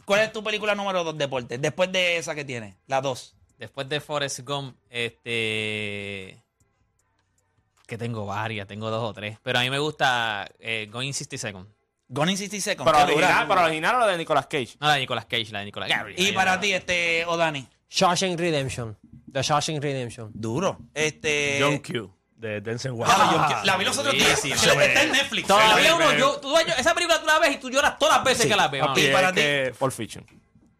¿Cuál 0.05 0.21
es 0.21 0.31
tu 0.31 0.43
película 0.43 0.75
número 0.75 1.03
dos, 1.03 1.17
deporte? 1.17 1.57
Después 1.57 1.91
de 1.91 2.17
esa 2.17 2.35
que 2.35 2.45
tiene. 2.45 2.77
La 2.87 3.01
dos. 3.01 3.35
Después 3.57 3.89
de 3.89 3.99
Forrest 3.99 4.39
Gump, 4.41 4.75
este. 4.89 6.41
Que 7.91 7.97
tengo 7.97 8.25
varias, 8.25 8.65
tengo 8.67 8.89
dos 8.89 9.03
o 9.09 9.13
tres. 9.13 9.37
Pero 9.43 9.59
a 9.59 9.63
mí 9.63 9.69
me 9.69 9.77
gusta 9.77 10.49
eh, 10.59 10.87
Going 10.89 11.11
60 11.11 11.37
Seconds. 11.37 11.67
Gone 12.07 12.31
in 12.31 12.37
60 12.37 12.61
Seconds. 12.63 12.89
Pero 12.89 13.05
qué 13.05 13.11
dura. 13.13 13.25
original, 13.27 13.47
pero 13.49 13.61
original 13.65 13.95
o 13.95 13.99
lo 13.99 14.07
de 14.07 14.17
Nicolas 14.17 14.47
Cage. 14.47 14.77
No, 14.79 14.87
la 14.87 14.93
de 14.93 14.99
Nicolas 15.01 15.25
Cage, 15.25 15.47
la 15.51 15.59
de 15.59 15.65
Nicolas 15.65 15.89
Cage. 15.91 16.13
Y 16.15 16.31
para 16.31 16.57
ti, 16.57 16.71
este, 16.71 17.25
Odani. 17.25 17.67
Shawshank 17.89 18.39
Redemption. 18.39 18.97
The 19.33 19.41
Shawshank 19.41 19.83
Redemption. 19.83 20.31
Duro. 20.33 20.77
Este. 20.93 21.57
John 21.61 21.79
Q, 21.79 22.09
de 22.37 22.61
Denzel 22.61 22.91
Ah, 22.91 22.95
Washington. 22.95 23.27
John 23.41 23.59
Q. 23.61 23.65
La 23.65 23.75
vi 23.77 23.83
los 23.83 23.97
otros 23.97 24.13
días. 24.13 24.45
la- 24.45 24.85
Está 24.85 25.03
en 25.03 25.11
Netflix. 25.11 25.47
Todavía 25.49 25.95
uno, 25.95 26.13
yo, 26.17 26.39
tú, 26.39 26.57
esa 26.57 26.93
película 26.93 27.19
tú 27.19 27.25
la 27.27 27.39
ves 27.39 27.55
y 27.55 27.57
tú 27.59 27.69
lloras 27.69 27.99
todas 27.99 28.15
las 28.15 28.23
veces 28.23 28.43
Sí. 28.43 28.47
que 28.49 28.55
la 28.55 28.69
ves. 28.69 28.85
Papi, 28.85 29.01
Y 29.01 29.11
para 29.11 29.33
ti- 29.33 29.71
Pulp 29.77 29.91
Fiction. 29.91 30.25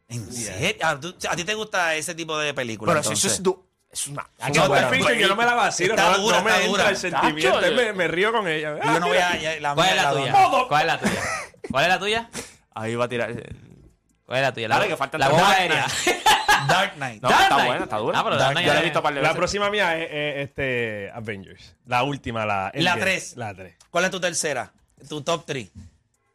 ¿En 0.08 0.32
serio? 0.32 0.78
Ah, 0.82 0.98
¿A 1.30 1.36
ti 1.36 1.44
te 1.44 1.54
gusta 1.56 1.94
ese 1.96 2.16
tipo 2.16 2.38
de 2.38 2.54
películas? 2.54 2.94
Pero 2.94 3.04
si 3.04 3.14
eso 3.14 3.28
entonces? 3.28 3.40
es, 3.40 3.44
es 3.92 4.08
una... 4.08 4.28
No, 4.54 4.68
bueno. 4.68 4.88
Pulp 4.88 5.00
Fiction, 5.00 5.18
yo 5.20 5.28
no 5.28 5.36
me 5.36 5.46
la 5.46 5.54
vacilo, 5.54 5.94
Está 5.96 6.12
no, 6.12 6.18
dura, 6.20 6.38
no 6.38 6.44
me 6.44 6.50
está 6.52 6.64
entra 6.64 6.72
dura. 6.84 6.90
el 6.90 6.98
sentimiento, 6.98 7.60
Tacho, 7.60 7.76
me, 7.76 7.94
me 7.94 8.08
río 8.08 8.32
con 8.32 8.48
ella. 8.48 8.78
Yo 8.84 9.00
no 9.00 9.08
voy 9.08 9.18
a. 9.18 9.60
la 9.60 9.74
¿Cuál 9.76 9.88
es 9.90 9.94
mía, 9.96 10.04
la 10.04 10.14
la 10.14 10.20
tuya? 10.20 10.34
¿Cuál 10.68 10.82
es 10.82 10.88
la 10.88 11.00
tuya? 11.00 11.22
¿Cuál 11.70 11.84
es 11.84 11.90
la 11.90 12.00
tuya? 12.00 12.30
Ahí 12.74 12.96
va 12.96 13.06
a 13.06 13.10
tirar... 13.10 13.34
¿Cuál 14.26 14.40
es 14.40 14.44
la 14.44 14.54
tuya? 14.54 14.68
La, 14.70 14.80
que 14.88 14.96
bomba 14.96 15.18
Dark 15.28 15.60
aérea. 15.60 15.88
Dark 16.68 16.94
Knight. 16.96 17.22
No, 17.22 17.30
Dark 17.30 17.42
está 17.44 17.56
Knight. 17.56 17.68
buena, 17.68 17.84
está 17.84 17.98
dura. 17.98 18.20
Ah, 18.20 18.24
pero 18.24 18.36
Dark 18.38 18.46
Dark 18.46 18.54
Knight 18.54 18.66
Knight. 18.66 18.68
ya 18.68 18.74
la 18.74 18.80
he 18.80 18.84
visto 18.84 19.04
par 19.04 19.14
de 19.14 19.22
La 19.22 19.28
veces. 19.30 19.38
próxima 19.38 19.70
mía 19.70 19.98
es, 19.98 20.10
es, 20.12 20.48
este 20.50 21.12
Avengers. 21.14 21.76
La 21.86 22.04
última, 22.04 22.46
la... 22.46 22.72
La. 22.76 22.96
La 23.36 23.54
3. 23.54 23.76
¿Cuál 23.90 24.06
es 24.06 24.12
tu 24.12 24.20
tercera? 24.22 24.72
Tu 25.10 25.22
top 25.22 25.44
3. 25.46 25.70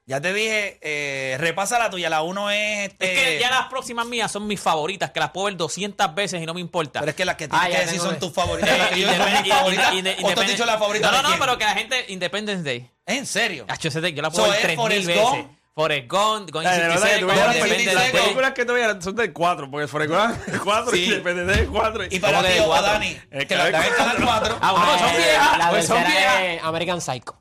Ya 0.09 0.21
te 0.21 0.33
dije, 0.33 0.79
eh, 0.83 1.37
repasa 1.39 1.81
la 1.81 1.91
tuya. 1.91 2.09
La 2.09 2.23
uno 2.23 2.49
es. 2.49 2.91
Este, 2.91 3.13
Es 3.13 3.21
que 3.21 3.39
ya 3.41 3.51
las 3.51 3.67
próximas 3.67 4.07
mías 4.07 4.31
son 4.31 4.47
mis 4.47 4.61
favoritas, 4.61 5.11
que 5.11 5.19
las 5.19 5.31
puedo 5.31 5.47
ver 5.47 5.57
200 5.57 6.15
veces 6.15 6.41
y 6.41 6.47
no 6.47 6.55
me 6.55 6.61
importa. 6.61 7.01
Pero 7.01 7.11
es 7.11 7.17
que 7.17 7.25
las 7.25 7.35
que 7.35 7.49
tienes 7.49 7.67
Ah, 7.67 7.69
que 7.69 7.85
decir 7.85 7.99
son 8.01 8.17
tus 8.21 8.33
favoritas. 8.33 8.79
las 8.79 8.89
que 8.91 9.01
yo 9.01 9.11
digo 9.11 9.25
mis 9.43 9.53
favoritas. 9.53 9.93
¿O 10.23 10.31
tú 10.33 10.41
has 10.41 10.47
dicho 10.47 10.65
la 10.65 10.79
favorita 10.79 11.11
No, 11.11 11.23
no, 11.23 11.31
no, 11.31 11.37
pero 11.41 11.59
que 11.59 11.65
la 11.65 11.75
gente. 11.75 12.05
Independence 12.09 12.63
Day. 12.63 12.89
¿En 13.05 13.27
serio? 13.27 13.67
Yo 13.81 14.23
la 14.23 14.31
So, 14.31 14.37
puedo 14.37 14.51
ver 14.53 14.57
es 14.59 14.63
3000 14.63 14.77
Forrest 14.77 15.07
veces. 15.09 15.47
Forrest 15.75 16.09
Gump, 16.11 16.51
Going 16.53 16.65
La, 16.65 16.75
60 16.75 16.89
verdad 16.95 17.09
que 17.09 17.19
tú 17.19 17.19
Seconds, 17.19 17.27
veas 17.35 17.47
las 17.47 17.57
Independence 17.57 18.13
películas- 18.23 18.53
que 18.53 18.65
tú 18.65 18.73
veas 18.73 19.05
son 19.05 19.17
del 19.17 19.33
4, 19.35 19.71
porque 19.71 19.89
Forrest 19.89 20.11
Gump 20.13 20.49
es 20.55 20.61
4 20.61 20.93
Sí. 20.93 21.01
y 21.01 21.05
Independence 21.07 21.63
es 21.63 21.69
4. 21.69 22.05
Y 22.11 22.19
para 22.21 22.39
¿Cómo 22.39 22.49
ti? 22.49 22.83
Dani, 22.83 23.19
Es 23.31 23.47
que 23.47 23.57
la 23.57 23.65
que 23.67 23.73
dan 23.73 23.91
Canal 23.95 24.17
4. 24.25 24.59
Ah, 24.63 24.73
bueno, 24.73 24.99
son 24.99 25.09
Eh, 25.11 25.17
viejas. 25.19 25.59
La 25.59 25.71
Pues 25.71 25.87
son 25.87 25.97
tercera 26.03 26.19
viejas. 26.39 26.57
es 26.59 26.63
American 26.65 27.01
Psycho. 27.03 27.39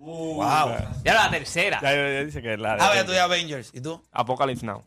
Wow. 0.00 0.72
Ya 1.04 1.14
la 1.14 1.30
tercera. 1.30 1.78
Ya, 1.82 1.92
ya 1.92 2.24
dice 2.24 2.40
que 2.40 2.54
es 2.54 2.58
la 2.60 2.76
de- 2.76 2.82
A 2.82 2.90
ver, 2.90 3.04
tú 3.06 3.12
de 3.12 3.20
Avengers. 3.20 3.70
¿Y 3.74 3.80
tú? 3.80 4.02
Apocalypse 4.12 4.64
Now. 4.64 4.82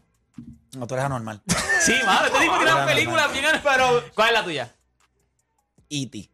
No, 0.75 0.87
tú 0.87 0.95
eres 0.95 1.05
anormal. 1.05 1.41
Sí, 1.83 1.93
madre, 2.05 2.29
te 2.31 2.39
digo 2.39 2.57
que 2.57 2.63
Era 2.63 2.75
una 2.75 2.85
película 2.85 3.27
bien. 3.27 3.45
Pero. 3.61 4.03
¿Cuál 4.15 4.29
es 4.29 4.33
la 4.33 4.43
tuya? 4.45 4.75
E.T. 5.89 6.29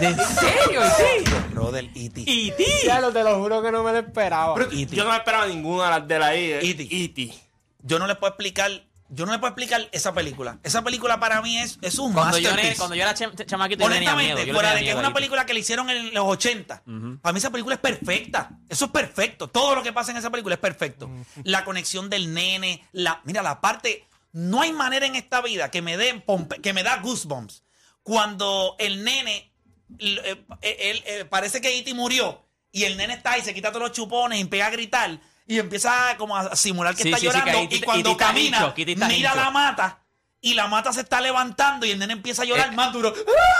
¿En 0.00 0.16
serio? 0.16 0.82
¿Sí? 0.96 1.24
Brother, 1.54 1.84
E.T. 1.94 2.20
¿Y 2.26 2.50
ti? 2.52 2.66
Ya 2.84 3.00
lo 3.00 3.10
te 3.12 3.22
lo 3.24 3.38
juro 3.38 3.62
que 3.62 3.72
no 3.72 3.82
me 3.82 3.92
lo 3.92 3.98
esperaba. 3.98 4.54
E.T. 4.62 4.94
Yo 4.94 5.04
no 5.04 5.10
me 5.10 5.16
esperaba 5.16 5.46
ninguna 5.46 5.84
de 5.84 5.90
las 5.90 6.06
de 6.08 6.18
la 6.18 6.36
I. 6.36 6.52
E.T.. 6.70 6.88
E.T. 6.90 7.34
Yo 7.80 7.98
no 7.98 8.06
les 8.06 8.16
puedo 8.18 8.30
explicar. 8.32 8.70
Yo 9.14 9.26
no 9.26 9.32
les 9.32 9.40
puedo 9.40 9.50
explicar 9.50 9.88
esa 9.92 10.14
película. 10.14 10.58
Esa 10.62 10.82
película 10.82 11.20
para 11.20 11.42
mí 11.42 11.58
es, 11.58 11.78
es 11.82 11.98
un 11.98 12.14
Cuando 12.14 12.38
yo, 12.38 12.44
masterpiece. 12.48 12.68
era- 12.68 12.76
cuando 12.78 12.94
yo 12.96 13.02
era 13.02 13.14
cham- 13.14 13.46
chamaquito, 13.46 13.84
yo 13.84 13.90
tenía 13.90 14.00
miedo. 14.14 14.14
Honestamente, 14.16 14.46
Yo 14.46 14.54
fuera 14.54 14.68
tenía 14.70 14.78
de 14.80 14.84
que 14.84 14.90
es 14.90 14.94
miedo 14.94 14.98
una 15.00 15.08
E.T. 15.08 15.14
película 15.14 15.46
que 15.46 15.54
le 15.54 15.60
hicieron 15.60 15.90
en 15.90 16.14
los 16.14 16.24
80, 16.26 16.82
para 17.20 17.32
mí 17.34 17.38
esa 17.38 17.50
película 17.50 17.74
es 17.74 17.80
perfecta. 17.80 18.50
Eso 18.68 18.86
es 18.86 18.90
perfecto. 18.90 19.48
Todo 19.48 19.74
lo 19.74 19.82
que 19.82 19.92
pasa 19.92 20.12
en 20.12 20.16
esa 20.16 20.30
película 20.30 20.54
es 20.54 20.60
perfecto. 20.60 21.10
La 21.44 21.64
conexión 21.64 22.08
del 22.08 22.32
nene, 22.32 22.86
la, 22.92 23.20
mira, 23.24 23.42
la 23.42 23.60
parte. 23.60 24.06
No 24.32 24.62
hay 24.62 24.72
manera 24.72 25.04
en 25.04 25.14
esta 25.14 25.42
vida 25.42 25.70
que 25.70 25.82
me 25.82 25.98
dé 25.98 26.14
pompe- 26.24 26.60
que 26.62 26.72
me 26.72 26.82
da 26.82 26.96
goosebumps. 27.02 27.64
Cuando 28.02 28.76
el 28.78 29.04
nene, 29.04 29.52
eh, 29.98 30.44
eh, 30.62 30.76
él, 30.80 31.02
eh, 31.06 31.24
parece 31.26 31.60
que 31.60 31.78
E.T. 31.78 31.92
murió 31.94 32.44
y 32.72 32.84
el 32.84 32.96
nene 32.96 33.12
está 33.14 33.32
ahí, 33.32 33.42
se 33.42 33.52
quita 33.52 33.68
todos 33.70 33.82
los 33.88 33.92
chupones 33.92 34.38
y 34.38 34.40
empieza 34.40 34.66
a 34.66 34.70
gritar 34.70 35.20
y 35.46 35.58
empieza 35.58 36.16
como 36.18 36.36
a 36.36 36.54
simular 36.56 36.94
que 36.94 37.02
Sí, 37.02 37.08
está 37.10 37.18
sí, 37.18 37.26
sí, 37.26 37.32
llorando. 37.32 37.68
que 37.68 37.76
y 37.76 37.80
cuando 37.80 38.10
está 38.12 38.26
camina, 38.26 38.56
hincho, 38.58 38.74
está 38.76 39.08
mira 39.08 39.30
hincho. 39.30 39.40
la 39.42 39.50
mata 39.50 39.98
y 40.40 40.54
la 40.54 40.66
mata 40.68 40.92
se 40.92 41.00
está 41.02 41.20
levantando 41.20 41.86
y 41.86 41.90
el 41.92 41.98
nene 41.98 42.12
empieza 42.14 42.42
a 42.42 42.44
llorar 42.44 42.72
más 42.74 42.92
duro. 42.92 43.12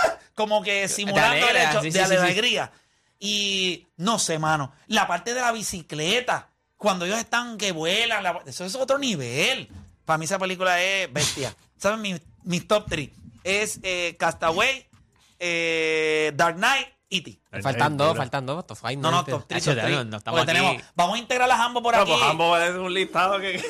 ¡Ah! 0.05 0.17
Como 0.35 0.61
que 0.63 0.87
simulando 0.87 1.47
el 1.49 1.55
hecho 1.57 1.81
sí, 1.81 1.89
de 1.91 1.99
sí, 1.99 2.05
sí, 2.05 2.11
sí. 2.11 2.15
alegría. 2.17 2.71
Y 3.19 3.87
no 3.97 4.19
sé, 4.19 4.37
mano. 4.39 4.73
La 4.87 5.07
parte 5.07 5.33
de 5.33 5.41
la 5.41 5.51
bicicleta, 5.51 6.49
cuando 6.77 7.05
ellos 7.05 7.19
están 7.19 7.57
que 7.57 7.71
vuelan, 7.71 8.21
la- 8.23 8.41
eso 8.45 8.65
es 8.65 8.75
otro 8.75 8.97
nivel. 8.97 9.69
Para 10.05 10.17
mí 10.17 10.25
esa 10.25 10.37
película 10.39 10.81
es 10.81 11.11
bestia. 11.13 11.55
¿Saben? 11.77 12.01
Mis, 12.01 12.19
mis 12.43 12.67
top 12.67 12.85
3 12.89 13.09
es 13.45 13.79
eh, 13.83 14.15
Castaway, 14.19 14.85
eh, 15.39 16.31
Dark 16.35 16.55
Knight, 16.57 16.87
Faltan 17.61 17.97
dos, 17.97 18.17
faltan 18.17 18.45
dos. 18.45 18.65
top 18.65 18.77
five, 18.77 18.95
No, 18.97 19.11
no, 19.11 19.23
top 19.25 19.45
3, 19.47 19.61
Hacho, 19.61 19.71
top 19.71 19.77
ya 19.77 19.83
three. 19.83 19.95
no- 19.95 20.03
no 20.05 20.17
estamos 20.17 20.39
Porque 20.39 20.51
aquí. 20.51 20.61
tenemos, 20.61 20.83
vamos 20.95 21.15
a 21.15 21.19
integrar 21.19 21.51
a 21.51 21.57
Jambo 21.57 21.81
por 21.83 21.95
No, 21.95 22.01
aquí. 22.01 22.11
pues 22.11 22.23
Hambo 22.23 22.57
es 22.57 22.75
un 22.75 22.93
listado 22.93 23.39
que... 23.39 23.63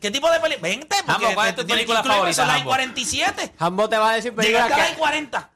¿Qué 0.00 0.10
tipo 0.10 0.30
de 0.30 0.40
película? 0.40 0.68
Vente, 0.68 0.96
porque 1.06 1.12
Jambo, 1.24 1.34
¿cuál 1.34 1.48
es 1.50 1.56
tu 1.56 1.66
película 1.66 2.02
favorita, 2.02 2.46
Jambo? 2.46 2.70
47. 2.70 3.52
Hambo 3.58 3.88
te 3.88 3.98
va 3.98 4.10
a 4.10 4.14
decir 4.14 4.34
películas 4.34 4.64
Llegaste 4.64 4.82
a 4.86 4.88
las 4.90 4.98
40. 4.98 5.50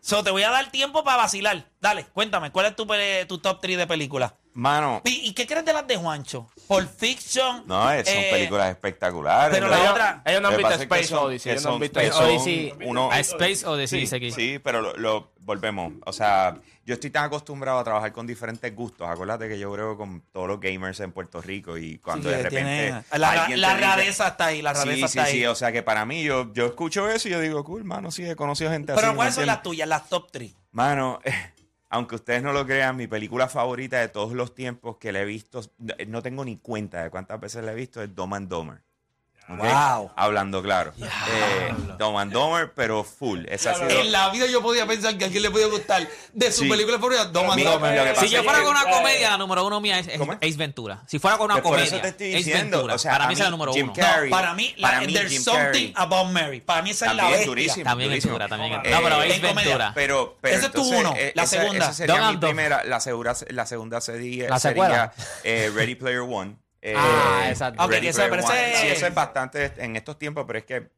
So, 0.00 0.24
te 0.24 0.30
voy 0.30 0.42
a 0.42 0.50
dar 0.50 0.70
tiempo 0.70 1.04
para 1.04 1.18
vacilar. 1.18 1.64
Dale, 1.80 2.06
cuéntame, 2.06 2.50
¿cuál 2.50 2.66
es 2.66 3.26
tu 3.28 3.38
top 3.38 3.60
3 3.60 3.78
de 3.78 3.86
películas? 3.86 4.32
Mano, 4.54 5.00
¿Y, 5.04 5.28
y 5.28 5.32
qué 5.32 5.46
crees 5.46 5.64
de 5.64 5.72
las 5.72 5.86
de 5.86 5.96
Juancho? 5.96 6.46
Pulp 6.68 6.88
Fiction. 6.98 7.64
no, 7.66 7.90
es- 7.90 8.06
son 8.06 8.18
eh, 8.18 8.28
películas 8.30 8.68
espectaculares. 8.70 9.54
pero 9.56 9.68
la 9.68 9.90
otra- 9.90 10.22
Ellos 10.26 10.42
no 10.42 10.48
han 10.48 10.56
visto 10.58 10.74
Space 10.74 11.04
son- 11.04 11.18
Odyssey. 11.26 11.52
Ellos 11.52 11.64
no 11.64 11.74
han 11.74 11.80
visto 11.80 12.00
son 12.12 12.24
Odyssey. 12.24 12.74
uno- 12.84 13.10
A 13.10 13.18
Space 13.20 13.66
Odyssey, 13.66 14.06
Sí, 14.06 14.14
aquí. 14.16 14.30
sí, 14.30 14.58
pero 14.58 14.82
lo, 14.82 14.94
lo- 14.96 15.32
volvemos. 15.40 15.94
O 16.06 16.12
sea, 16.12 16.56
yo 16.84 16.94
estoy 16.94 17.10
tan 17.10 17.24
acostumbrado 17.24 17.78
a 17.78 17.84
trabajar 17.84 18.12
con 18.12 18.26
diferentes 18.26 18.74
gustos. 18.76 19.08
Acuérdate 19.08 19.48
que 19.48 19.58
yo 19.58 19.72
creo 19.72 19.96
con 19.96 20.20
todos 20.32 20.46
los 20.48 20.60
gamers 20.60 21.00
en 21.00 21.12
Puerto 21.12 21.40
Rico 21.40 21.76
y 21.78 21.98
cuando 21.98 22.28
sí, 22.28 22.34
de 22.36 22.42
repente. 22.42 22.58
tiene- 22.58 23.04
la, 23.18 23.48
la 23.56 23.76
rareza 23.76 24.28
está 24.28 24.46
ahí, 24.46 24.60
la 24.62 24.72
rareza 24.72 24.92
Sí, 24.92 24.98
sí, 24.98 25.18
está 25.18 25.24
ahí. 25.24 25.32
sí. 25.38 25.46
O 25.46 25.54
sea 25.54 25.72
que 25.72 25.82
para 25.82 26.04
mí, 26.04 26.22
yo, 26.22 26.52
yo 26.52 26.66
escucho 26.66 27.08
eso 27.08 27.26
y 27.28 27.30
yo 27.32 27.40
digo, 27.40 27.64
cool, 27.64 27.84
mano, 27.84 28.10
sí, 28.10 28.24
he 28.24 28.36
conocido 28.36 28.70
gente 28.70 28.92
así. 28.92 29.00
Pero 29.00 29.12
¿me 29.12 29.16
¿cuáles 29.16 29.34
son 29.34 29.46
las 29.46 29.62
tuyas, 29.62 29.88
las 29.88 30.08
top 30.08 30.30
3? 30.30 30.54
Mano, 30.72 31.20
aunque 31.92 32.14
ustedes 32.14 32.42
no 32.42 32.54
lo 32.54 32.64
crean, 32.66 32.96
mi 32.96 33.06
película 33.06 33.48
favorita 33.48 34.00
de 34.00 34.08
todos 34.08 34.32
los 34.32 34.54
tiempos 34.54 34.96
que 34.96 35.12
la 35.12 35.20
he 35.20 35.24
visto, 35.26 35.60
no 36.08 36.22
tengo 36.22 36.42
ni 36.42 36.56
cuenta 36.56 37.02
de 37.02 37.10
cuántas 37.10 37.38
veces 37.38 37.62
la 37.64 37.72
he 37.72 37.74
visto, 37.74 38.02
es 38.02 38.14
Dom 38.14 38.32
and 38.32 38.48
Dumber. 38.48 38.82
¿Ok? 39.48 39.58
Wow. 39.58 40.12
Hablando 40.16 40.62
claro. 40.62 40.92
Eh, 40.98 41.74
Dom 41.98 42.16
and 42.16 42.32
Dumber, 42.32 42.72
pero 42.74 43.02
full. 43.04 43.44
Esa 43.48 43.72
ha 43.72 43.74
sido- 43.74 43.90
En 43.90 44.12
la 44.12 44.30
vida 44.30 44.46
yo 44.46 44.62
podía 44.62 44.86
pensar 44.86 45.18
que 45.18 45.24
a 45.24 45.26
alguien 45.26 45.42
le 45.42 45.50
podía 45.50 45.66
gustar 45.66 46.08
de 46.32 46.52
su 46.52 46.62
Sí. 46.62 46.68
película 46.70 46.96
favorita, 46.98 47.24
Dom 47.26 47.50
and 47.50 47.60
que 47.60 48.20
Si 48.20 48.28
yo 48.28 48.38
es 48.38 48.44
fuera 48.44 48.60
con 48.62 48.70
una 48.70 48.84
comedia, 48.84 49.30
la 49.30 49.38
número 49.38 49.66
uno 49.66 49.80
mía 49.80 49.98
es, 49.98 50.06
es 50.08 50.18
¿Cómo 50.18 50.32
es? 50.32 50.38
Ace 50.38 50.56
Ventura. 50.56 51.02
Si 51.06 51.18
fuera 51.18 51.36
con 51.36 51.46
una 51.46 51.54
Pues 51.54 51.62
por 51.64 51.72
comedia, 51.72 51.86
eso 51.88 52.00
te 52.00 52.08
estoy 52.08 52.28
Ace 52.28 52.36
diciendo, 52.38 52.76
Ventura. 52.78 52.94
o 52.94 52.98
sea, 52.98 53.12
para 53.12 53.26
mí 53.26 53.32
es 53.34 53.40
la 53.40 53.50
número 53.50 53.72
Jim 53.74 53.84
uno. 53.86 53.92
Carrey. 53.94 54.30
No, 54.30 54.36
para 54.36 54.54
mí, 54.54 54.74
la- 54.78 54.88
Para 54.88 55.00
mí, 55.02 55.12
there's 55.12 55.32
Jim 55.32 55.42
something 55.42 55.60
Carrey. 55.62 55.92
about 55.96 56.30
Mary. 56.30 56.60
Para 56.60 56.82
mí 56.82 56.90
esa 56.90 57.06
es 57.06 57.14
la 57.16 57.28
bestia. 57.28 57.46
durísimo. 57.46 57.84
También 57.84 58.10
es 58.10 58.12
durísimo. 58.14 58.32
dura, 58.34 58.48
también 58.48 58.72
es 58.74 58.78
Eh, 58.84 58.90
No, 58.90 59.02
pero 59.02 59.16
Ace 59.16 59.34
en 59.34 59.40
comedia. 59.40 59.54
Ventura. 59.54 59.92
Pero, 59.94 60.38
pero 60.40 60.56
Ese 60.56 60.66
es 60.66 60.72
tu 60.72 60.82
uno, 60.82 61.14
eh, 61.16 61.32
la 61.34 61.46
segunda. 61.46 61.84
esa 61.86 61.92
sería 61.94 62.30
mi 62.30 62.36
primera, 62.38 62.84
la, 62.84 63.00
la 63.50 63.66
segunda 63.66 64.00
sería, 64.00 64.48
La 64.48 65.12
eh, 65.44 65.70
Ready 65.74 65.96
Player 65.96 66.20
One. 66.20 66.56
Eh, 66.82 66.94
Ah, 66.96 67.46
exacto. 67.48 67.82
Ok, 67.84 67.90
Ready 67.92 68.08
esa 68.08 68.26
Player 68.26 68.44
parece- 68.44 68.64
One. 68.64 68.76
Sí, 68.76 68.86
eso 68.88 69.06
es 69.06 69.14
bastante 69.14 69.72
en 69.76 69.94
estos 69.96 70.18
tiempos, 70.18 70.44
pero 70.46 70.58
es 70.58 70.64
que, 70.64 70.90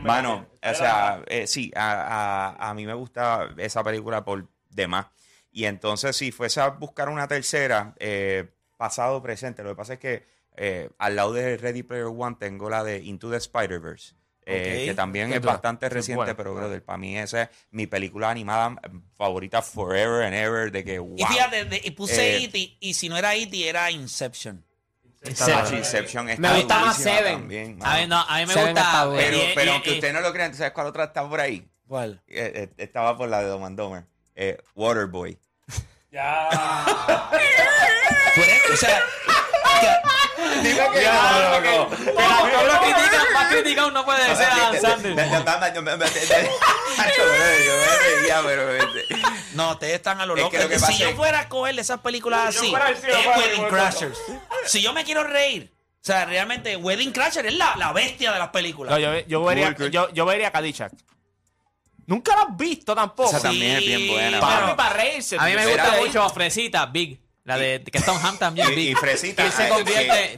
mano, 0.00 0.46
o 0.62 0.74
sea, 0.74 1.22
eh, 1.26 1.46
sí, 1.46 1.72
a, 1.74 2.54
a- 2.58 2.70
a 2.70 2.74
mí 2.74 2.84
me 2.86 2.92
gusta 2.94 3.48
esa 3.56 3.82
película 3.82 4.22
por 4.24 4.46
demás. 4.68 5.06
Y 5.50 5.64
entonces, 5.64 6.14
si 6.14 6.30
fuese 6.30 6.60
a 6.60 6.68
buscar 6.68 7.08
una 7.08 7.26
tercera, 7.26 7.94
eh, 7.98 8.50
pasado 8.76 9.16
o 9.16 9.22
presente, 9.22 9.62
lo 9.62 9.70
que 9.70 9.76
pasa 9.76 9.94
es 9.94 9.98
que 9.98 10.26
eh, 10.56 10.90
al 10.98 11.16
lado 11.16 11.32
de 11.32 11.56
Ready 11.56 11.82
Player 11.84 12.06
One 12.06 12.36
tengo 12.38 12.68
la 12.68 12.84
de 12.84 12.98
Into 12.98 13.30
the 13.30 13.36
Spider-Verse. 13.38 14.14
eh, 14.46 14.80
Ok. 14.82 14.88
que 14.90 14.94
también 14.94 15.32
es 15.32 15.40
bastante 15.42 15.88
reciente, 15.88 16.16
buena. 16.16 16.36
pero 16.36 16.54
brother, 16.54 16.82
para 16.84 16.96
mí 16.98 17.16
esa 17.16 17.42
es 17.42 17.48
mi 17.70 17.86
película 17.86 18.30
animada 18.30 18.74
favorita 19.16 19.62
forever 19.62 20.24
and 20.24 20.34
ever, 20.34 20.72
de 20.72 20.82
que 20.82 20.98
wow. 20.98 21.14
Y 21.16 21.24
fíjate, 21.24 21.64
de- 21.66 21.80
y 21.84 21.90
puse 21.92 22.36
Eh, 22.38 22.44
E.T. 22.44 22.76
y 22.80 22.94
si 22.94 23.08
no 23.08 23.16
era 23.16 23.34
E.T. 23.36 23.68
era 23.68 23.90
Inception. 23.90 24.64
Sí, 25.22 25.76
Inception 25.76 26.30
está 26.30 26.50
Me 26.50 26.56
gusta 26.60 26.78
más 26.80 26.96
Seven. 26.96 27.38
también, 27.40 27.78
A 27.82 27.96
ver, 27.98 28.08
mano. 28.08 28.24
no, 28.26 28.34
a 28.34 28.38
mí 28.38 28.46
me 28.46 28.54
Seven 28.54 28.74
gusta. 28.74 29.08
Pero, 29.16 29.36
y- 29.36 29.52
pero 29.54 29.70
y- 29.70 29.74
aunque 29.74 29.90
y- 29.90 29.94
ustedes 29.94 30.14
no 30.14 30.20
lo 30.20 30.32
crean, 30.32 30.50
¿tú 30.50 30.56
¿sabes 30.58 30.72
cuál 30.72 30.86
otra 30.86 31.04
está 31.04 31.28
por 31.28 31.40
ahí? 31.40 31.68
¿Cuál? 31.86 32.22
Eh, 32.26 32.52
eh, 32.54 32.68
estaba 32.78 33.16
por 33.18 33.28
la 33.28 33.40
de 33.40 33.46
Dom 33.48 33.64
and 33.64 33.76
Dumber. 33.78 34.04
Eh, 34.34 34.56
Waterboy. 34.74 35.38
Eres, 36.10 36.20
o 38.72 38.76
sea, 38.76 39.02
Dime 40.62 40.88
que 40.92 41.04
no, 41.04 41.60
loco. 41.60 41.96
Todos 41.96 42.66
lo 42.66 42.80
critican 42.80 43.32
más 43.32 43.52
criticado 43.52 43.90
no 43.90 44.04
puede 44.04 44.36
ser 44.36 44.48
Adam 44.50 44.80
Sandler. 44.80 45.16
No, 49.54 49.72
ustedes 49.72 49.94
están 49.94 50.20
a 50.20 50.26
lo 50.26 50.36
loco. 50.36 50.56
si 50.78 50.98
yo 50.98 51.14
fuera 51.14 51.40
a 51.40 51.48
cogerle 51.48 51.82
esas 51.82 52.00
películas 52.00 52.56
así, 52.56 52.72
es 52.72 53.26
Wedding 53.36 53.68
Crashers. 53.68 54.18
Si 54.66 54.82
yo 54.82 54.92
me 54.92 55.04
quiero 55.04 55.24
reír, 55.24 55.72
o 56.02 56.04
sea, 56.04 56.24
realmente 56.24 56.76
Wedding 56.76 57.12
Crasher 57.12 57.44
es 57.46 57.54
la, 57.54 57.76
la 57.76 57.92
bestia 57.92 58.32
de 58.32 58.38
las 58.38 58.48
películas. 58.48 58.98
Yo, 59.26 59.44
vería, 59.44 59.76
yo, 59.90 60.26
vería 60.26 60.50
Caddyshack. 60.50 60.92
Nunca 62.06 62.34
lo 62.34 62.42
has 62.42 62.56
visto 62.56 62.94
tampoco. 62.94 63.30
Esa 63.30 63.42
también 63.42 63.76
es 63.76 63.86
bien 63.86 64.08
buena. 64.08 64.40
Para 64.40 64.90
reírse. 64.90 65.36
A 65.38 65.44
mí 65.44 65.54
me 65.54 65.66
gusta 65.66 65.96
mucho 65.98 66.28
Fresita, 66.30 66.86
Big. 66.86 67.20
La 67.50 67.58
de 67.58 67.82
que 67.82 68.00
Tom 68.00 68.16
Ham 68.22 68.38
también, 68.38 68.78
Y- 68.78 68.90
y 68.90 68.94
Fresita, 68.94 69.44
Que 69.44 69.50
se 69.50 69.68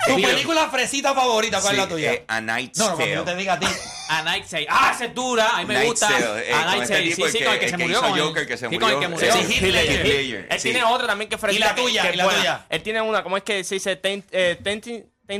tu 0.07 0.21
película 0.21 0.69
fresita 0.71 1.13
favorita, 1.15 1.61
¿cuál 1.61 1.75
Sí, 1.75 1.81
es 1.81 1.87
la 1.87 1.95
tuya? 1.95 2.13
eh, 2.13 2.25
A 2.29 2.41
Night's 2.41 2.79
no, 2.79 2.91
no, 2.91 2.97
Tale. 2.97 3.17
te 3.23 3.37
diga 3.37 3.53
a 3.55 3.59
ti. 3.61 3.67
A 4.09 4.23
Night 4.23 4.45
Sale. 4.47 4.67
Ah, 4.69 4.93
esa 4.95 5.05
es 5.07 5.15
dura. 5.15 5.57
A 5.57 5.59
mí 5.61 5.67
me 5.67 5.75
Night's 5.75 5.91
gusta. 5.91 6.09
Tale, 6.09 6.49
eh, 6.49 6.53
a 6.53 6.57
con 6.57 6.67
Night 6.67 6.83
este 6.83 6.95
Sale. 6.95 7.15
tipo, 7.15 7.27
Sí, 7.27 7.33
sí, 7.33 7.39
el 7.39 7.45
con 7.45 7.53
el 7.55 7.61
que 7.61 7.69
se 7.69 7.77
murió. 7.79 8.01
con 8.01 8.15
el- 8.19 8.21
Joker, 8.25 8.47
que 8.47 8.57
se 8.57 8.69
sí, 8.69 8.79
con 8.79 8.91
el 8.91 8.99
que 9.01 9.09
murió. 9.09 9.35
murió. 9.35 9.47
Sí, 9.47 9.55
Él 10.51 10.61
sí. 10.61 10.63
tiene 10.71 10.85
otra 10.85 11.07
también 11.07 11.29
que 11.31 11.39
Fresita. 11.39 11.67
¿Y 11.67 11.69
la 11.69 11.75
tuya? 11.75 12.03
que 12.03 12.09
es 12.09 12.15
¿Y 12.15 12.17
la 12.19 12.29
tuya? 12.29 12.67
Él 12.69 12.83
tiene 12.83 13.01
una, 13.01 13.23
¿cómo 13.23 13.37
es 13.37 13.43
que 13.43 13.63
se 13.65 13.75
dice? 13.77 13.97
Ten, 13.97 14.25
eh, 14.31 14.59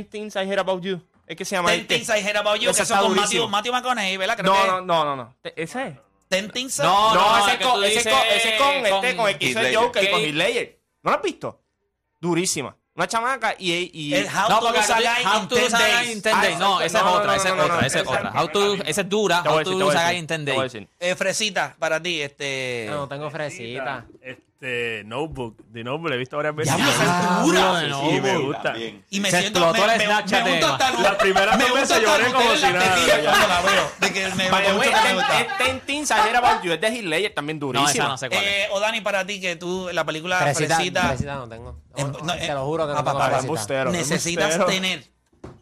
Things 0.09 0.35
I 0.35 0.39
Hear 0.39 0.59
About 0.59 0.83
You. 0.83 1.01
Es 1.27 1.37
que 1.37 1.45
se 1.45 1.55
llama. 1.55 1.69
Ten 1.71 1.81
este. 1.81 1.95
Things 1.95 2.09
I 2.09 2.19
Heard 2.19 2.37
About 2.37 2.59
You, 2.59 2.71
que 2.73 2.81
está 2.81 2.99
con. 2.99 3.15
Matthew, 3.15 3.47
Matthew 3.47 3.71
McConaughey, 3.73 4.17
¿verdad? 4.17 4.37
No, 4.39 4.65
no, 4.67 4.81
no, 4.81 5.05
no, 5.05 5.15
no. 5.15 5.35
Ese 5.55 5.87
es. 5.87 5.93
Ten 6.29 6.49
Things 6.51 6.79
No, 6.79 7.13
No, 7.13 7.37
ese 7.47 7.57
es 7.57 7.65
con, 7.67 7.83
ese 7.83 7.97
es 7.99 8.03
con, 8.07 8.13
es 8.27 8.45
este, 8.45 9.15
con 9.15 9.29
el 9.29 9.37
que 9.37 9.45
hizo 9.45 9.59
el. 9.59 9.75
Joker, 9.75 10.09
con 10.11 10.21
Ledger. 10.21 10.79
¿No 11.03 11.11
lo 11.11 11.17
has 11.17 11.23
visto? 11.23 11.62
Durísima. 12.23 12.75
Una 12.95 13.07
chamaca 13.07 13.55
y... 13.57 13.89
y 13.91 14.13
El 14.13 14.27
How 14.27 14.49
No, 14.49 14.59
to 14.59 14.65
porque 14.67 14.79
Lose 14.79 14.93
a 14.93 14.97
Guy 14.99 15.25
How 15.25 15.41
in 15.41 15.47
to 15.49 15.55
10 15.55 15.63
Lose 15.63 15.75
a 15.75 15.79
Guy 15.79 15.91
Days. 16.05 16.15
in 16.15 16.21
10 16.21 16.35
Ah, 16.35 16.41
Days. 16.43 16.59
No, 16.59 16.81
esa 16.81 16.97
es 16.99 17.03
otra, 17.05 17.35
esa 17.35 17.47
es 17.47 17.53
otra, 17.53 17.79
esa 17.87 17.99
es 18.01 18.07
otra. 18.07 18.33
Esa 18.85 19.01
es 19.01 19.09
dura. 19.09 19.41
How 19.43 19.63
to 19.63 19.71
Lose 19.71 19.97
a 19.97 20.03
Guy 20.11 20.15
decir, 20.15 20.19
in 20.19 20.27
10 20.27 20.45
te 20.45 20.51
voy 20.51 20.51
a 20.51 20.61
Days. 20.61 20.73
decir. 20.73 20.89
Eh, 20.99 21.15
fresita, 21.15 21.75
para 21.79 22.01
ti, 22.01 22.21
este... 22.21 22.87
No, 22.91 23.07
tengo 23.07 23.29
fresita. 23.31 24.05
Este, 24.21 24.43
Notebook. 25.05 25.57
The 25.73 25.83
Notebook, 25.83 26.09
la 26.09 26.15
he 26.15 26.17
visto 26.17 26.37
varias 26.37 26.55
veces. 26.55 26.73
Esa 26.73 27.39
es 27.39 27.45
dura. 27.45 27.81
No, 27.87 28.09
sí, 28.09 28.21
me 28.21 28.37
gusta. 28.37 28.61
También. 28.63 29.05
Y 29.09 29.19
me 29.19 29.29
Se 29.31 29.41
siento, 29.41 29.59
me, 29.59 29.79
me, 29.79 29.87
me 29.87 29.97
de 29.97 30.05
gusta 30.07 30.73
hasta 30.73 31.01
Las 31.01 31.15
primeras 31.15 31.57
me 31.57 31.71
veces 31.71 32.01
lloré 32.01 32.31
como 32.31 32.55
si 32.55 32.61
nada, 32.63 32.95
ya. 33.07 33.21
cuando 33.29 33.47
la 33.47 33.61
veo. 33.61 33.91
De 33.99 34.13
que 34.13 34.29
me 34.35 34.49
By 34.49 34.63
the 34.63 34.73
mucho 34.73 34.79
way, 34.79 34.89
que 34.89 34.95
me 34.95 35.01
Ten- 35.03 35.15
gusta. 35.15 35.41
es 35.41 35.57
Ten 35.57 35.79
Things 35.81 36.11
I 36.11 36.13
Hear 36.13 36.35
About 36.37 36.63
You. 36.63 36.71
Es 36.73 36.81
de 36.81 36.87
Heath 36.87 37.03
Ledger, 37.05 37.33
también 37.33 37.59
No, 37.59 37.67
durísima. 37.67 37.91
esa 37.91 38.07
no 38.07 38.17
sé 38.17 38.29
cuál. 38.29 38.43
Eh, 38.43 38.67
o 38.71 38.79
Dani, 38.79 39.01
para 39.01 39.25
ti, 39.25 39.41
que 39.41 39.55
tú, 39.55 39.89
la 39.91 40.05
película 40.05 40.37
Fresita, 40.39 40.75
Fresita, 40.75 41.07
fresita 41.09 41.35
no 41.35 41.49
tengo. 41.49 41.79
No, 41.97 42.33
te 42.35 42.45
eh, 42.45 42.53
lo 42.53 42.65
juro 42.65 42.87
que 42.87 42.93
no 42.93 42.99
ah, 42.99 43.39
tengo 43.41 43.91
necesitas 43.91 44.65
tener... 44.65 45.13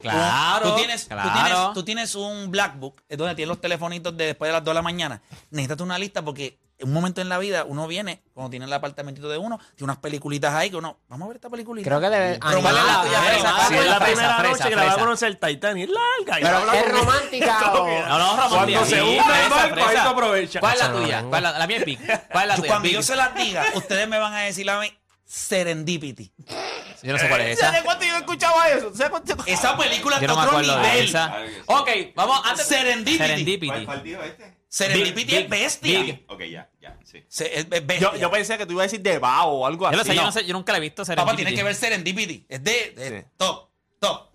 Claro. 0.01 0.69
Tú 0.71 0.75
tienes, 0.75 1.03
tú, 1.03 1.09
claro. 1.09 1.31
tienes, 1.33 1.73
tú 1.73 1.83
tienes 1.83 2.15
un 2.15 2.51
black 2.51 2.77
book, 2.77 3.01
es 3.07 3.17
donde 3.17 3.35
tienes 3.35 3.49
los 3.49 3.61
telefonitos 3.61 4.15
de 4.17 4.25
después 4.27 4.49
de 4.49 4.53
las 4.53 4.63
2 4.63 4.71
de 4.71 4.75
la 4.75 4.81
mañana. 4.81 5.21
Necesitas 5.49 5.81
una 5.81 5.97
lista 5.99 6.21
porque 6.23 6.59
en 6.79 6.87
un 6.87 6.93
momento 6.95 7.21
en 7.21 7.29
la 7.29 7.37
vida 7.37 7.63
uno 7.63 7.85
viene, 7.87 8.23
cuando 8.33 8.49
tiene 8.49 8.65
el 8.65 8.73
apartamentito 8.73 9.29
de 9.29 9.37
uno, 9.37 9.59
tiene 9.75 9.83
unas 9.91 9.97
peliculitas 9.97 10.51
ahí 10.55 10.71
que 10.71 10.77
uno, 10.77 10.97
vamos 11.09 11.25
a 11.25 11.27
ver 11.29 11.35
esta 11.37 11.47
peliculita. 11.49 11.87
Creo 11.87 12.01
que 12.01 12.09
debe. 12.09 12.39
Pero 12.41 12.61
vale 12.63 12.79
la 12.83 13.01
tuya, 13.03 13.19
Si 13.21 13.75
es 13.75 13.85
la 13.85 13.97
fresa, 13.97 14.05
primera 14.05 14.37
fresa, 14.37 14.49
noche 14.49 14.69
que 14.69 14.75
la 14.75 14.85
va 14.85 14.91
a 14.93 14.97
conocer 14.97 15.35
Titanic, 15.35 15.89
larga. 15.89 16.39
y 16.39 16.43
Pero 16.43 16.57
habla 16.57 16.79
es 16.79 16.91
romántica 16.91 17.73
o- 17.73 17.87
No, 17.87 18.17
no, 18.17 18.49
romántica. 18.49 18.49
Cuando 18.49 18.85
se 18.85 19.01
hunde 19.03 19.17
el 19.43 19.49
barco, 19.51 19.85
ahí 19.87 19.95
aprovechas. 19.97 20.59
¿Cuál 20.59 20.73
es 20.73 20.79
la 20.79 20.87
no 20.89 20.99
tuya? 21.01 21.23
¿Cuál 21.29 21.45
es 21.45 21.51
la, 21.51 21.59
la 21.59 21.67
mía 21.67 21.77
es 21.77 21.85
Big. 21.85 21.99
¿Cuál 22.31 22.43
es 22.43 22.47
la 22.49 22.55
tuya? 22.55 22.67
cuando 22.67 22.89
yo 22.89 23.03
se 23.03 23.15
las 23.15 23.35
diga, 23.35 23.63
ustedes 23.75 24.07
me 24.07 24.17
van 24.17 24.33
a 24.33 24.39
decir 24.39 24.67
a 24.67 24.79
mí 24.79 24.91
Serendipity. 25.23 26.33
Yo 27.03 27.13
no 27.13 27.19
sé 27.19 27.27
cuál 27.27 27.41
es 27.41 27.59
¿Sabes 27.59 27.75
esa. 27.75 27.83
cuánto 27.85 28.05
yo 28.05 28.17
escuchaba 28.17 28.69
eso? 28.69 28.93
¿Sabes 28.95 29.09
cuánto? 29.09 29.35
Esa 29.45 29.77
película 29.77 30.19
Yo 30.19 30.21
está 30.21 30.27
no 30.27 30.35
me 30.35 30.45
otro 30.47 30.57
acuerdo 30.59 30.79
de 30.81 30.89
nivel. 30.91 31.05
esa. 31.09 31.43
Ok, 31.67 31.89
vamos 32.15 32.41
antes. 32.45 32.65
Serendipity. 32.67 33.17
Serendipity. 33.17 33.85
dijo 34.03 34.23
este? 34.23 34.61
Serendipity 34.67 35.25
Big, 35.25 35.35
es 35.43 35.49
bestia. 35.49 36.01
Big. 36.01 36.25
Ok, 36.29 36.41
ya, 36.43 36.69
ya, 36.81 36.97
sí. 37.03 37.23
Se- 37.27 37.47
es- 37.59 37.67
es 37.69 37.85
bestia. 37.85 37.99
Yo, 37.99 38.15
yo 38.15 38.31
pensé 38.31 38.57
que 38.57 38.65
tú 38.65 38.71
ibas 38.73 38.83
a 38.83 38.85
decir 38.85 39.01
de 39.01 39.19
Bao 39.19 39.49
o 39.49 39.65
algo 39.65 39.85
así. 39.85 39.93
Yo 39.95 39.97
lo 39.99 40.05
sé, 40.05 40.15
yo 40.15 40.21
No. 40.21 40.27
no 40.27 40.31
sé, 40.31 40.45
yo 40.45 40.53
nunca 40.53 40.71
la 40.71 40.77
he 40.77 40.81
visto 40.81 41.03
Papá, 41.03 41.13
Serendipity. 41.13 41.35
tienes 41.43 41.59
que 41.59 41.63
ver 41.63 41.75
Serendipity. 41.75 42.45
Es 42.47 42.63
de, 42.63 42.91
de 42.95 43.19
Sí. 43.21 43.27
top, 43.35 43.69
top, 43.99 44.29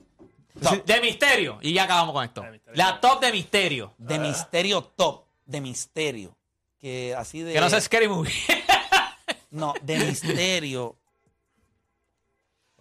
top. 0.62 0.84
De 0.84 1.00
misterio. 1.00 1.58
Y 1.62 1.72
ya 1.72 1.84
acabamos 1.84 2.12
con 2.12 2.22
esto. 2.24 2.44
La 2.74 3.00
top 3.00 3.20
de 3.22 3.32
misterio. 3.32 3.94
De 3.96 4.18
misterio 4.18 4.82
top. 4.82 5.24
De 5.46 5.60
misterio. 5.62 6.36
Que 6.78 7.14
así 7.16 7.40
de. 7.40 7.54
Que 7.54 7.60
no 7.60 7.70
sé 7.70 7.80
Scary 7.80 8.08
Movie. 8.08 8.32
No, 9.50 9.72
de 9.80 9.96
misterio. 10.00 10.96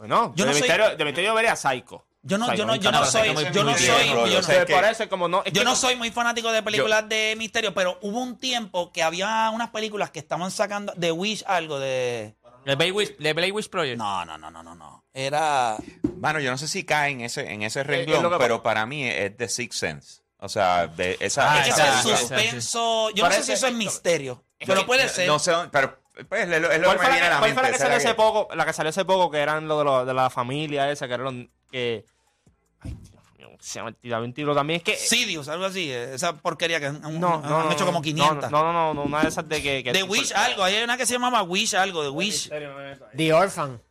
Bueno, 0.08 0.34
Yo 0.36 0.46
de, 0.46 0.52
no 0.52 0.58
soy- 0.58 0.62
misterio, 0.62 0.96
de 0.98 1.06
misterio 1.06 1.30
yo 1.32 1.36
vería 1.36 1.56
Psycho. 1.56 2.06
Yo 2.28 2.38
no, 2.40 2.46
Psycho, 2.46 2.58
yo 2.58 2.66
no, 2.66 2.76
yo 2.76 2.92
no 2.92 3.06
soy, 3.06 3.34
muy- 3.34 3.44
yo 3.52 3.64
no 3.64 3.78
soy, 3.78 3.86
yo, 4.08 4.16
no. 4.16 4.26
es 4.26 5.52
yo 5.54 5.62
que- 5.62 5.64
no 5.66 5.76
soy 5.76 5.96
muy 5.96 6.10
fanático 6.12 6.52
de 6.52 6.64
películas 6.64 7.08
de 7.08 7.36
misterio, 7.38 7.74
pero 7.74 8.00
hubo 8.02 8.20
un 8.20 8.38
tiempo 8.38 8.92
que 8.92 9.04
había 9.04 9.50
unas 9.54 9.70
películas 9.70 10.10
que 10.12 10.20
estaban 10.20 10.50
sacando 10.52 10.94
de 10.96 11.12
Wish 11.12 11.44
algo 11.48 11.80
de. 11.80 12.36
The 12.66 12.76
Blair 12.76 12.94
Witch, 12.94 13.18
The 13.18 13.34
Blair 13.34 13.54
Witch 13.54 13.70
Project. 13.70 13.98
No, 14.00 14.26
no, 14.26 14.40
no, 14.40 14.50
no, 14.50 14.64
no, 14.64 14.74
no. 14.74 15.04
Era. 15.14 15.78
Mano, 16.18 16.40
yo 16.40 16.50
no 16.50 16.58
sé 16.58 16.68
si 16.68 16.84
cae 16.84 17.12
en 17.12 17.22
ese, 17.22 17.52
en 17.52 17.62
ese 17.62 17.82
es 17.82 17.88
renglón, 17.88 18.34
pero 18.40 18.64
para 18.64 18.88
mí 18.88 19.08
es 19.08 19.38
The 19.38 19.48
Sixth 19.48 19.78
Sense. 19.80 20.22
O 20.40 20.50
sea, 20.50 20.88
de 20.88 21.16
esa... 21.20 21.54
Ah, 21.54 21.68
esa 21.68 21.70
eso 22.00 22.10
es 22.14 22.22
esa, 22.22 22.36
esa, 22.36 22.42
suspenso. 22.42 23.10
Yo 23.12 23.24
no 23.28 23.32
sé 23.32 23.44
si 23.44 23.52
eso 23.54 23.68
es 23.68 23.74
misterio. 23.74 24.44
Es 24.60 24.68
Pero 24.68 24.82
que- 24.82 24.86
puede 24.88 25.08
ser. 25.10 25.28
No 25.28 25.40
sé, 25.40 25.52
pero 25.72 26.00
pues, 26.30 26.50
es 26.50 26.62
lo, 26.62 26.72
es 26.72 26.80
lo 26.80 26.86
¿Cuál 26.88 26.98
que 27.00 27.04
me 27.04 27.10
la 27.10 27.10
viene 27.10 27.18
a 27.18 27.30
que, 27.30 27.30
la 27.34 27.40
cuál 27.40 27.54
fue 27.54 27.64
la 27.64 27.70
mente. 27.70 27.72
que 27.72 27.78
salió 27.78 27.78
¿será 27.78 27.96
hace 27.98 28.08
que- 28.08 28.14
poco? 28.16 28.56
La 28.56 28.66
que 28.66 28.74
salió 28.74 28.90
hace 28.90 29.06
poco, 29.06 29.32
que 29.32 29.38
eran 29.40 29.68
lo 29.68 29.78
de, 29.80 29.84
lo- 29.84 30.06
de 30.06 30.14
la 30.14 30.30
familia 30.30 30.90
esa, 30.92 31.08
que 31.08 31.14
eran 31.14 31.26
los 31.26 31.48
que. 31.72 32.06
Ay, 32.82 32.96
Dios 33.02 33.24
mío, 33.38 33.58
se 33.60 33.80
llama 33.80 34.26
el 34.26 34.34
tiro 34.34 34.56
también. 34.56 34.78
Es 34.78 34.84
que. 34.84 34.96
Sidious, 34.96 35.48
algo 35.50 35.66
así. 35.66 35.92
Esa 35.92 36.38
porquería 36.38 36.80
que 36.80 36.86
han, 36.88 37.04
han- 37.04 37.20
no, 37.20 37.36
han 37.36 37.42
no, 37.44 37.64
no, 37.66 37.72
hecho 37.72 37.86
como 37.86 38.00
no, 38.00 38.04
500. 38.04 38.52
No, 38.52 38.64
no, 38.64 38.72
no, 38.74 38.94
no, 38.94 39.04
una 39.04 39.22
de 39.22 39.28
esas 39.30 39.48
de 39.50 39.62
que. 39.62 39.84
que 39.84 39.92
De 39.92 40.04
Wish 40.04 40.32
algo. 40.34 40.64
Hay 40.64 40.82
una 40.84 40.98
que 40.98 41.06
se 41.06 41.14
llamaba 41.14 41.42
Wish 41.44 41.76
algo. 41.76 42.04
De 42.04 42.10
Wish. 42.10 42.50
The 43.16 43.34
Orphan. 43.34 43.82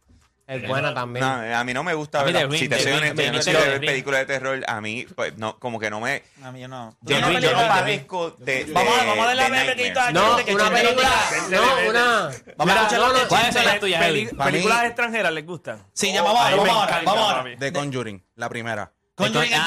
Es 0.47 0.69
buena 0.69 0.93
también. 0.93 1.25
No, 1.25 1.57
a 1.59 1.65
mí 1.65 1.73
no 1.73 1.83
me 1.83 1.95
gusta 1.95 2.21
A 2.21 2.25
mí 2.25 2.33
Ring, 2.33 2.53
si 2.53 2.69
te 2.69 2.79
soy 2.79 2.93
honesto, 2.93 3.23
yo 3.23 3.33
no 3.33 3.43
soy 3.43 3.53
de 3.55 3.59
ver 3.61 3.81
películas 3.81 4.21
de 4.21 4.27
terror, 4.27 4.63
a 4.67 4.81
mí, 4.81 5.07
pues, 5.17 5.37
no, 5.39 5.59
como 5.59 5.81
que 5.81 5.89
no 5.89 6.01
me... 6.01 6.23
A 6.43 6.53
mí 6.53 6.61
yo 6.61 6.69
no. 6.69 6.95
Yo, 7.01 7.19
no, 7.21 7.29
yo 7.31 7.35
película 7.39 7.53
no 7.57 7.63
de- 7.63 7.69
padezco 7.69 8.31
de, 8.39 8.67
Vamos 8.73 8.93
a, 9.01 9.05
vamos 9.05 9.25
a 9.25 9.27
darle 9.29 9.43
a 9.43 9.49
ver 9.49 9.77
Nightmare. 9.77 10.07
que 10.07 10.13
No, 10.13 10.55
una 10.55 10.71
película. 10.71 11.11
No, 11.51 11.89
una. 11.89 12.31
Vamos 12.59 12.75
a 12.77 13.23
escuchar. 13.23 13.81
Para 13.81 14.13
mí- 14.13 14.29
películas 14.53 14.85
extranjeras 14.85 15.33
les 15.33 15.47
gustan. 15.47 15.83
Sí, 15.95 16.13
ya 16.13 16.23
vamos 16.23 16.41
A 16.41 16.49
ahora, 16.51 17.03
vamos 17.05 17.31
ahora. 17.31 17.57
The 17.59 17.73
Conjuring, 17.73 18.23
la 18.37 18.49
primera. 18.49 18.93
Conjuring 19.15 19.53
es 19.53 19.59
Ah, 19.61 19.65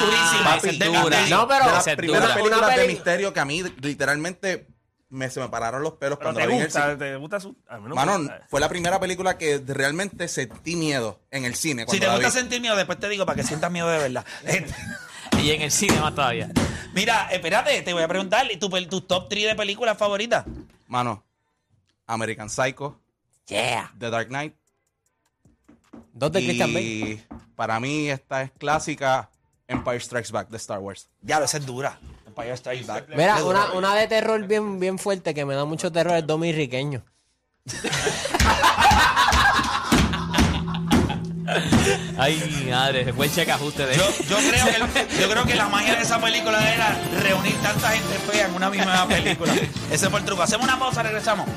durísima. 0.60 0.88
No, 1.28 1.48
pero. 1.48 1.64
dura. 1.64 2.34
películas 2.34 2.58
Una 2.58 2.76
de 2.76 2.86
misterio 2.86 3.32
que 3.32 3.40
a 3.40 3.44
mí 3.44 3.62
literalmente 3.80 4.66
me, 5.10 5.30
se 5.30 5.40
me 5.40 5.48
pararon 5.48 5.82
los 5.82 5.94
pelos 5.94 6.18
Pero 6.18 6.32
cuando 6.32 6.40
te 6.40 6.46
la 6.46 6.48
vi 6.48 6.54
en 6.54 6.60
el 6.60 6.66
gusta, 6.66 6.82
cine. 6.84 6.96
te 6.96 7.16
gusta 7.16 7.40
su. 7.40 7.56
A 7.68 7.76
mí 7.78 7.82
no 7.84 7.88
me 7.90 7.94
Mano, 7.94 8.18
gusta. 8.18 8.46
fue 8.48 8.60
la 8.60 8.68
primera 8.68 9.00
película 9.00 9.38
que 9.38 9.62
realmente 9.66 10.28
sentí 10.28 10.76
miedo 10.76 11.20
en 11.30 11.44
el 11.44 11.54
cine. 11.54 11.82
Si 11.82 11.86
Cuando 11.86 12.00
te 12.00 12.06
la 12.06 12.14
gusta 12.14 12.28
vi. 12.28 12.32
sentir 12.34 12.60
miedo, 12.60 12.76
después 12.76 12.98
te 13.00 13.08
digo 13.08 13.24
para 13.26 13.36
que 13.36 13.42
sientas 13.44 13.70
miedo 13.70 13.88
de 13.88 13.98
verdad. 13.98 14.24
Y 15.42 15.50
en 15.52 15.62
el 15.62 15.70
cine 15.70 16.00
más 16.00 16.14
todavía. 16.14 16.50
Mira, 16.94 17.28
espérate, 17.30 17.82
te 17.82 17.92
voy 17.92 18.02
a 18.02 18.08
preguntar, 18.08 18.50
¿y 18.50 18.56
tu, 18.56 18.68
tus 18.86 19.06
top 19.06 19.28
3 19.28 19.46
de 19.48 19.54
películas 19.54 19.96
favoritas? 19.96 20.44
Mano, 20.88 21.22
American 22.06 22.50
Psycho, 22.50 22.98
Yeah. 23.46 23.92
The 23.98 24.10
Dark 24.10 24.28
Knight. 24.28 24.54
Dos 26.12 26.32
de 26.32 26.40
Christian 26.44 26.72
Bale. 26.74 26.84
Y 26.86 27.24
para 27.54 27.78
mí 27.78 28.10
esta 28.10 28.42
es 28.42 28.50
clásica, 28.58 29.30
Empire 29.68 30.00
Strikes 30.00 30.32
Back 30.32 30.48
de 30.48 30.56
Star 30.56 30.80
Wars. 30.80 31.08
Ya, 31.22 31.38
esa 31.38 31.58
es 31.58 31.66
dura. 31.66 32.00
Empire 32.38 32.56
Strikes 32.56 32.86
Back. 32.86 33.08
Mira, 33.16 33.42
una, 33.44 33.72
una 33.72 33.94
de 33.94 34.06
terror 34.06 34.46
bien, 34.46 34.78
bien 34.78 34.98
fuerte 34.98 35.34
que 35.34 35.44
me 35.44 35.54
da 35.54 35.64
mucho 35.64 35.90
terror 35.90 36.16
es 36.16 36.26
Dominiqueño. 36.26 37.04
Ay, 42.18 42.66
madre, 42.70 43.04
se 43.04 43.12
fue 43.12 43.26
el 43.26 43.32
cheque 43.34 43.52
ajuste 43.52 43.86
de 43.86 43.96
Yo, 43.96 44.02
yo, 44.28 44.36
creo 44.36 44.66
que, 44.66 45.00
el- 45.00 45.08
yo 45.20 45.30
creo 45.30 45.44
que 45.46 45.54
la 45.54 45.68
magia 45.70 45.94
de 45.96 46.02
esa 46.02 46.20
película 46.20 46.58
era 46.74 46.94
reunir 47.22 47.54
tanta 47.62 47.88
gente 47.90 48.14
fea 48.30 48.46
en 48.46 48.54
una 48.54 48.68
misma 48.70 49.06
película. 49.08 49.52
Ese 49.90 50.10
fue 50.10 50.18
el 50.20 50.24
truco. 50.26 50.42
Hacemos 50.42 50.64
una 50.66 50.78
pausa, 50.78 51.02
regresamos. 51.02 51.48